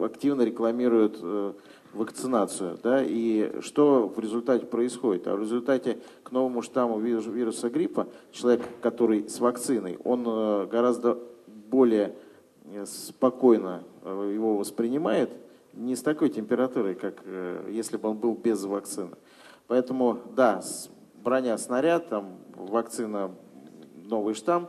активно 0.00 0.42
рекламируют 0.42 1.18
э, 1.20 1.52
вакцинацию. 1.92 2.78
Да? 2.82 3.02
И 3.02 3.60
что 3.60 4.06
в 4.14 4.18
результате 4.20 4.66
происходит? 4.66 5.26
А 5.26 5.34
в 5.34 5.40
результате 5.40 5.98
к 6.22 6.30
новому 6.30 6.62
штамму 6.62 7.00
вирус- 7.00 7.28
вируса 7.28 7.68
гриппа 7.68 8.06
человек, 8.30 8.62
который 8.80 9.28
с 9.28 9.40
вакциной, 9.40 9.98
он 10.04 10.24
э, 10.26 10.66
гораздо 10.70 11.18
более 11.68 12.14
э, 12.72 12.86
спокойно 12.86 13.82
его 14.04 14.56
воспринимает, 14.56 15.30
не 15.72 15.96
с 15.96 16.02
такой 16.02 16.28
температурой, 16.28 16.94
как 16.94 17.22
э, 17.24 17.68
если 17.70 17.96
бы 17.96 18.08
он 18.10 18.18
был 18.18 18.34
без 18.34 18.64
вакцины. 18.64 19.16
Поэтому, 19.66 20.18
да, 20.34 20.62
броня 21.22 21.56
снаряд, 21.58 22.08
там, 22.08 22.38
вакцина, 22.54 23.34
новый 24.04 24.34
штамм, 24.34 24.68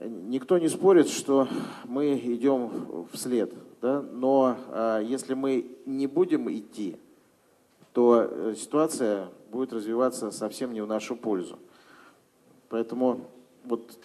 Никто 0.00 0.56
не 0.56 0.68
спорит, 0.68 1.10
что 1.10 1.46
мы 1.84 2.16
идем 2.16 3.06
вслед, 3.12 3.52
да? 3.82 4.00
но 4.00 4.56
а, 4.68 4.98
если 4.98 5.34
мы 5.34 5.76
не 5.84 6.06
будем 6.06 6.50
идти, 6.50 6.96
то 7.92 8.22
э, 8.22 8.54
ситуация 8.56 9.28
будет 9.50 9.74
развиваться 9.74 10.30
совсем 10.30 10.72
не 10.72 10.80
в 10.80 10.86
нашу 10.86 11.16
пользу. 11.16 11.58
Поэтому 12.70 13.26
вот 13.64 13.98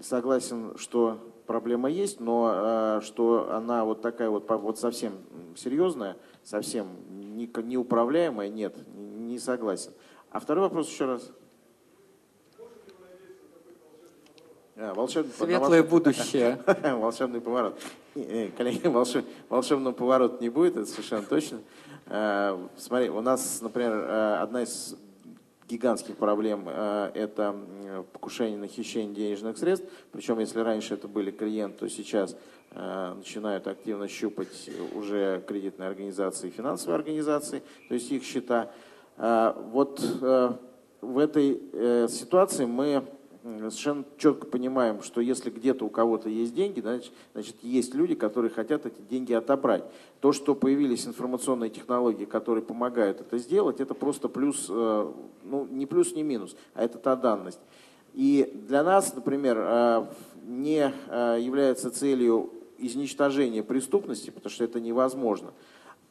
согласен, 0.00 0.78
что 0.78 1.18
проблема 1.46 1.88
есть, 1.90 2.20
но 2.20 2.50
а, 2.52 3.00
что 3.02 3.50
она 3.52 3.84
вот 3.84 4.02
такая 4.02 4.28
вот, 4.30 4.48
вот 4.50 4.78
совсем 4.78 5.12
серьезная, 5.56 6.16
совсем 6.42 6.88
не- 7.36 7.50
неуправляемая, 7.62 8.48
нет, 8.48 8.76
не 8.94 9.38
согласен. 9.38 9.92
А 10.30 10.40
второй 10.40 10.64
вопрос 10.64 10.88
еще 10.88 11.06
раз. 11.06 11.30
А, 14.78 14.92
волшебный, 14.94 15.32
Светлое 15.32 15.58
волшебный- 15.82 15.88
будущее. 15.88 16.58
Волшебный 16.96 17.40
поворот. 17.40 17.80
Э, 18.14 18.50
Коллеги, 18.56 18.86
волшеб- 18.86 19.24
волшебного 19.48 19.94
поворота 19.94 20.42
не 20.42 20.50
будет, 20.50 20.76
это 20.76 20.86
совершенно 20.86 21.22
точно. 21.24 21.60
Э, 22.06 22.58
Смотри, 22.76 23.08
у 23.08 23.20
нас, 23.22 23.60
например, 23.62 23.92
э, 23.94 24.34
одна 24.36 24.62
из 24.64 24.96
гигантских 25.68 26.16
проблем 26.16 26.64
э,– 26.66 27.10
это 27.14 27.54
покушение 28.12 28.58
на 28.58 28.68
хищение 28.68 29.14
денежных 29.14 29.58
средств. 29.58 29.88
Причем, 30.12 30.38
если 30.38 30.60
раньше 30.60 30.94
это 30.94 31.08
были 31.08 31.30
клиенты, 31.30 31.78
то 31.78 31.88
сейчас 31.88 32.36
э, 32.70 33.14
начинают 33.16 33.66
активно 33.66 34.08
щупать 34.08 34.70
уже 34.94 35.42
кредитные 35.46 35.88
организации 35.88 36.48
и 36.48 36.50
финансовые 36.50 36.96
организации, 36.96 37.62
то 37.88 37.94
есть 37.94 38.10
их 38.10 38.22
счета. 38.22 38.70
Э, 39.16 39.54
Вот 39.72 40.00
в 41.02 41.18
этой 41.18 42.08
ситуации 42.08 42.64
мы 42.64 43.04
совершенно 43.58 44.04
четко 44.18 44.46
понимаем, 44.46 45.02
что 45.02 45.20
если 45.20 45.50
где-то 45.50 45.84
у 45.84 45.88
кого-то 45.88 46.28
есть 46.28 46.54
деньги, 46.54 46.80
значит, 46.80 47.12
значит, 47.32 47.56
есть 47.62 47.94
люди, 47.94 48.14
которые 48.14 48.50
хотят 48.50 48.86
эти 48.86 49.00
деньги 49.00 49.32
отобрать. 49.32 49.84
То, 50.20 50.32
что 50.32 50.54
появились 50.54 51.06
информационные 51.06 51.70
технологии, 51.70 52.24
которые 52.24 52.62
помогают 52.62 53.20
это 53.20 53.38
сделать, 53.38 53.80
это 53.80 53.94
просто 53.94 54.28
плюс, 54.28 54.66
э, 54.68 55.12
ну 55.44 55.66
не 55.70 55.86
плюс, 55.86 56.14
не 56.14 56.22
минус, 56.22 56.56
а 56.74 56.84
это 56.84 56.98
та 56.98 57.14
данность. 57.16 57.60
И 58.14 58.50
для 58.68 58.82
нас, 58.82 59.14
например, 59.14 59.58
э, 59.60 60.06
не 60.46 60.92
э, 61.08 61.38
является 61.40 61.90
целью 61.90 62.50
изничтожение 62.78 63.62
преступности, 63.62 64.30
потому 64.30 64.50
что 64.50 64.64
это 64.64 64.80
невозможно, 64.80 65.52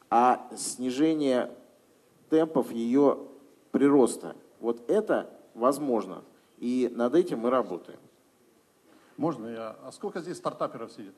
а 0.08 0.48
снижение 0.56 1.50
темпов 2.30 2.72
ее 2.72 3.18
прироста. 3.72 4.36
Вот 4.60 4.88
это 4.88 5.30
возможно. 5.54 6.22
И 6.58 6.90
над 6.94 7.14
этим 7.14 7.40
мы 7.40 7.50
работаем. 7.50 7.98
Можно 9.16 9.48
я? 9.48 9.76
А 9.84 9.92
сколько 9.92 10.20
здесь 10.20 10.36
стартаперов 10.38 10.90
сидит? 10.92 11.14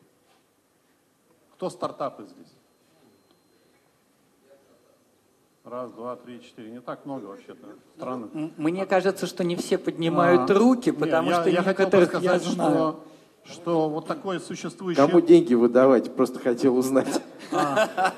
Кто 1.54 1.70
стартапы 1.70 2.24
здесь? 2.24 2.52
Раз, 5.64 5.90
два, 5.92 6.16
три, 6.16 6.40
четыре. 6.40 6.70
Не 6.70 6.80
так 6.80 7.04
много 7.04 7.26
вообще-то. 7.26 7.66
Странно. 7.96 8.50
Мне 8.56 8.86
кажется, 8.86 9.26
что 9.26 9.44
не 9.44 9.54
все 9.56 9.76
поднимают 9.76 10.50
А, 10.50 10.54
руки, 10.54 10.90
потому 10.92 11.30
я- 11.30 11.40
что 11.40 11.50
я 11.50 11.62
хотел 11.62 11.84
некоторых 11.86 12.12
бы 12.12 12.20
я 12.22 12.38
сказать, 12.38 12.54
знаю. 12.54 12.96
Что, 13.44 13.52
что 13.52 13.88
вот 13.90 14.06
такое 14.06 14.38
существующее... 14.40 15.06
Кому 15.06 15.20
деньги 15.20 15.52
выдавать? 15.54 16.14
Просто 16.14 16.38
хотел 16.38 16.76
узнать. 16.76 17.20
А, 17.52 18.12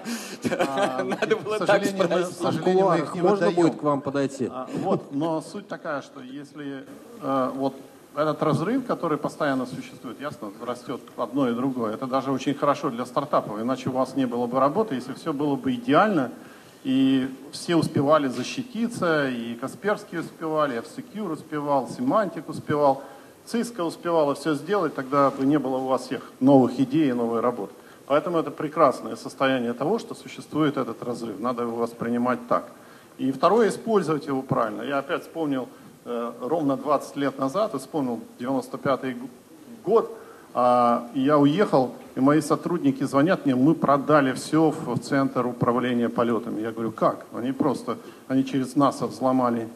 Надо 1.05 1.37
было 1.37 1.59
к 1.59 1.66
так 1.66 1.83
к 1.83 1.87
спросить. 1.87 2.37
сожалению, 2.37 2.89
мы 2.89 2.99
их 2.99 3.14
не 3.14 3.22
Можно 3.22 3.51
будет 3.51 3.76
к 3.76 3.83
вам 3.83 4.01
подойти? 4.01 4.49
А, 4.51 4.68
Вот, 4.83 5.12
но 5.12 5.41
суть 5.41 5.68
такая, 5.68 6.03
что 6.03 6.20
если 6.20 6.85
э, 7.22 7.51
вот 7.55 7.74
этот 8.16 8.43
разрыв, 8.43 8.87
который 8.87 9.18
постоянно 9.18 9.66
существует, 9.66 10.20
ясно, 10.20 10.51
растет 10.66 11.01
одно 11.16 11.49
и 11.49 11.55
другое, 11.55 11.95
это 11.95 12.07
даже 12.07 12.33
очень 12.33 12.55
хорошо 12.55 12.91
для 12.91 13.07
стартапов, 13.07 13.61
иначе 13.61 13.89
у 13.91 13.93
вас 13.93 14.16
не 14.16 14.26
было 14.26 14.47
бы 14.47 14.59
работы, 14.59 14.97
если 14.97 15.12
все 15.14 15.33
было 15.33 15.57
бы 15.57 15.74
идеально, 15.74 16.33
и 16.83 17.28
все 17.53 17.76
успевали 17.76 18.28
защититься, 18.28 19.28
и 19.28 19.55
Касперский 19.55 20.18
успевали, 20.18 20.74
и 20.74 20.78
F-Secure 20.78 21.33
успевал, 21.33 21.89
Семантик 21.89 22.49
успевал, 22.49 23.03
Cisco 23.47 23.83
успевала 23.83 24.35
все 24.35 24.55
сделать, 24.55 24.95
тогда 24.95 25.31
бы 25.31 25.45
не 25.45 25.59
было 25.59 25.76
у 25.76 25.87
вас 25.87 26.07
всех 26.07 26.31
новых 26.41 26.78
идей 26.81 27.11
и 27.11 27.12
новой 27.12 27.41
работы. 27.41 27.74
Поэтому 28.11 28.39
это 28.39 28.51
прекрасное 28.51 29.15
состояние 29.15 29.73
того, 29.73 30.01
что 30.01 30.17
существует 30.17 30.77
этот 30.77 31.01
разрыв. 31.01 31.39
Надо 31.39 31.63
его 31.63 31.77
воспринимать 31.77 32.41
так. 32.49 32.65
И 33.19 33.31
второе, 33.31 33.69
использовать 33.69 34.27
его 34.27 34.43
правильно. 34.43 34.83
Я 34.83 34.99
опять 34.99 35.23
вспомнил 35.23 35.69
э, 36.05 36.33
ровно 36.41 36.77
20 36.77 37.15
лет 37.15 37.39
назад, 37.39 37.73
вспомнил 37.81 38.19
95 38.41 39.17
год, 39.85 40.11
и 41.15 41.21
я 41.21 41.39
уехал, 41.39 41.93
и 42.17 42.21
мои 42.21 42.41
сотрудники 42.41 43.05
звонят 43.05 43.47
мне, 43.47 43.55
мы 43.55 43.77
продали 43.77 44.33
все 44.33 44.71
в 44.71 44.99
Центр 44.99 45.47
управления 45.47 46.09
полетами. 46.09 46.63
Я 46.63 46.73
говорю, 46.73 46.91
как? 46.91 47.27
Они 47.33 47.53
просто, 47.53 47.97
они 48.27 48.45
через 48.45 48.75
НАСА 48.75 49.07
взломали 49.07 49.69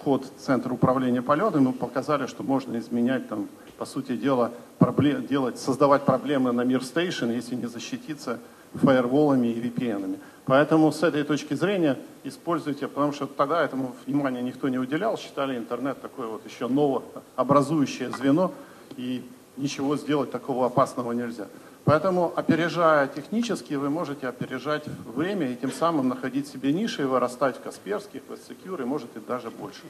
вход 0.00 0.24
в 0.24 0.40
Центр 0.40 0.72
управления 0.72 1.20
полетами, 1.20 1.66
мы 1.66 1.72
показали, 1.74 2.26
что 2.26 2.42
можно 2.42 2.78
изменять 2.78 3.28
там, 3.28 3.48
по 3.78 3.86
сути 3.86 4.16
дела, 4.16 4.52
проблем, 4.78 5.26
делать, 5.26 5.58
создавать 5.58 6.02
проблемы 6.02 6.52
на 6.52 6.62
Мир 6.62 6.82
Стейшн, 6.82 7.30
если 7.30 7.54
не 7.54 7.66
защититься 7.66 8.38
фаерволами 8.74 9.48
и 9.48 9.60
VPN. 9.60 10.04
-ами. 10.04 10.18
Поэтому 10.44 10.90
с 10.90 11.02
этой 11.02 11.22
точки 11.22 11.54
зрения 11.54 11.96
используйте, 12.24 12.88
потому 12.88 13.12
что 13.12 13.26
тогда 13.26 13.62
этому 13.62 13.94
внимания 14.06 14.42
никто 14.42 14.68
не 14.68 14.78
уделял, 14.78 15.16
считали 15.16 15.56
интернет 15.56 16.00
такое 16.00 16.26
вот 16.26 16.44
еще 16.44 16.68
новообразующее 16.68 18.10
звено, 18.10 18.50
и 18.96 19.22
ничего 19.56 19.96
сделать 19.96 20.30
такого 20.30 20.66
опасного 20.66 21.12
нельзя. 21.12 21.46
Поэтому, 21.84 22.32
опережая 22.36 23.08
технически, 23.08 23.74
вы 23.74 23.90
можете 23.90 24.28
опережать 24.28 24.84
время 25.16 25.50
и 25.50 25.56
тем 25.56 25.72
самым 25.72 26.08
находить 26.08 26.46
себе 26.46 26.72
ниши 26.72 27.02
и 27.02 27.04
вырастать 27.04 27.56
в 27.56 27.60
Касперских, 27.60 28.22
в 28.28 28.32
Secure 28.32 28.82
и 28.82 28.84
может 28.84 29.16
и 29.16 29.20
даже 29.20 29.50
больше. 29.50 29.82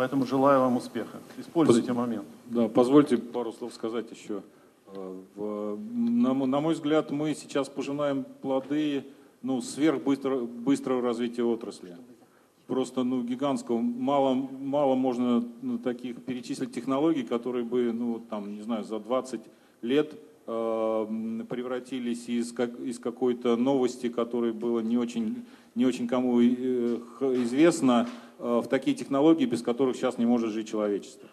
Поэтому 0.00 0.24
желаю 0.24 0.60
вам 0.60 0.78
успеха. 0.78 1.18
Используйте 1.36 1.88
Поз... 1.88 1.96
момент. 1.98 2.24
Да, 2.46 2.68
позвольте 2.68 3.18
пару 3.18 3.52
слов 3.52 3.74
сказать 3.74 4.10
еще. 4.10 4.42
Э, 4.94 5.76
на, 5.92 6.32
на 6.32 6.60
мой 6.62 6.72
взгляд, 6.72 7.10
мы 7.10 7.34
сейчас 7.34 7.68
пожинаем 7.68 8.24
плоды 8.40 9.04
ну, 9.42 9.60
сверхбыстрого 9.60 10.46
быстрого 10.46 11.02
развития 11.02 11.42
отрасли. 11.42 11.98
Просто 12.66 13.02
ну, 13.02 13.22
гигантского. 13.22 13.76
Мало, 13.76 14.32
мало 14.32 14.94
можно 14.94 15.44
ну, 15.60 15.76
таких 15.76 16.24
перечислить 16.24 16.72
технологий, 16.72 17.22
которые 17.22 17.66
бы, 17.66 17.92
ну, 17.92 18.20
там, 18.20 18.54
не 18.54 18.62
знаю, 18.62 18.84
за 18.84 19.00
20 19.00 19.42
лет 19.82 20.14
э, 20.46 21.42
превратились 21.46 22.26
из, 22.26 22.54
как, 22.54 22.80
из 22.80 22.98
какой-то 22.98 23.54
новости, 23.56 24.08
которая 24.08 24.54
была 24.54 24.80
не 24.80 24.96
очень, 24.96 25.44
не 25.74 25.84
очень 25.84 26.08
кому 26.08 26.40
э, 26.40 26.44
известна, 27.44 28.08
в 28.40 28.66
такие 28.68 28.96
технологии, 28.96 29.44
без 29.44 29.62
которых 29.62 29.96
сейчас 29.96 30.16
не 30.16 30.24
может 30.26 30.50
жить 30.50 30.68
человечество. 30.68 31.28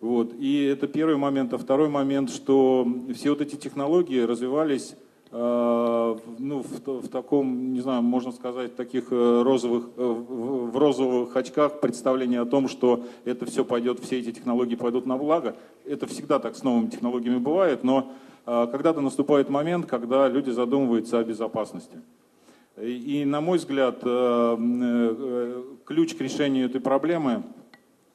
Вот. 0.00 0.32
И 0.38 0.64
это 0.64 0.88
первый 0.88 1.16
момент. 1.16 1.52
А 1.52 1.58
второй 1.58 1.88
момент, 1.88 2.30
что 2.30 2.88
все 3.14 3.30
вот 3.30 3.42
эти 3.42 3.56
технологии 3.56 4.20
развивались 4.20 4.96
э, 5.30 6.16
ну, 6.38 6.62
в, 6.62 7.02
в 7.02 7.08
таком, 7.08 7.74
не 7.74 7.80
знаю, 7.80 8.02
можно 8.02 8.32
сказать, 8.32 8.76
таких 8.76 9.08
э, 9.12 9.42
розовых, 9.42 9.90
э, 9.98 10.02
в 10.02 10.76
розовых 10.76 11.36
очках 11.36 11.80
представление 11.80 12.40
о 12.40 12.46
том, 12.46 12.68
что 12.68 13.04
это 13.26 13.44
все 13.44 13.62
пойдет, 13.62 14.00
все 14.00 14.18
эти 14.18 14.32
технологии 14.32 14.74
пойдут 14.74 15.04
на 15.04 15.18
благо. 15.18 15.54
Это 15.84 16.06
всегда 16.06 16.38
так 16.38 16.56
с 16.56 16.62
новыми 16.62 16.88
технологиями 16.88 17.38
бывает, 17.38 17.84
но 17.84 18.10
когда-то 18.46 19.02
наступает 19.02 19.50
момент, 19.50 19.86
когда 19.86 20.26
люди 20.26 20.50
задумываются 20.50 21.18
о 21.18 21.24
безопасности. 21.24 21.98
И, 22.82 23.24
на 23.24 23.40
мой 23.40 23.58
взгляд, 23.58 24.00
ключ 25.84 26.14
к 26.14 26.20
решению 26.20 26.66
этой 26.66 26.80
проблемы 26.80 27.42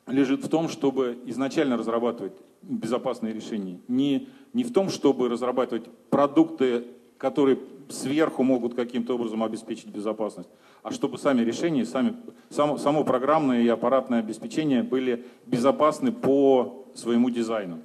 лежит 0.07 0.43
в 0.43 0.49
том, 0.49 0.69
чтобы 0.69 1.17
изначально 1.25 1.77
разрабатывать 1.77 2.33
безопасные 2.61 3.33
решения. 3.33 3.79
Не, 3.87 4.27
не 4.53 4.63
в 4.63 4.73
том, 4.73 4.89
чтобы 4.89 5.29
разрабатывать 5.29 5.85
продукты, 6.09 6.85
которые 7.17 7.59
сверху 7.89 8.43
могут 8.43 8.73
каким-то 8.73 9.15
образом 9.15 9.43
обеспечить 9.43 9.87
безопасность, 9.87 10.49
а 10.81 10.91
чтобы 10.91 11.17
сами 11.17 11.41
решения, 11.41 11.85
сами, 11.85 12.15
само, 12.49 12.77
само 12.77 13.03
программное 13.03 13.61
и 13.61 13.67
аппаратное 13.67 14.19
обеспечение 14.19 14.83
были 14.83 15.25
безопасны 15.45 16.11
по 16.11 16.87
своему 16.95 17.29
дизайну. 17.29 17.81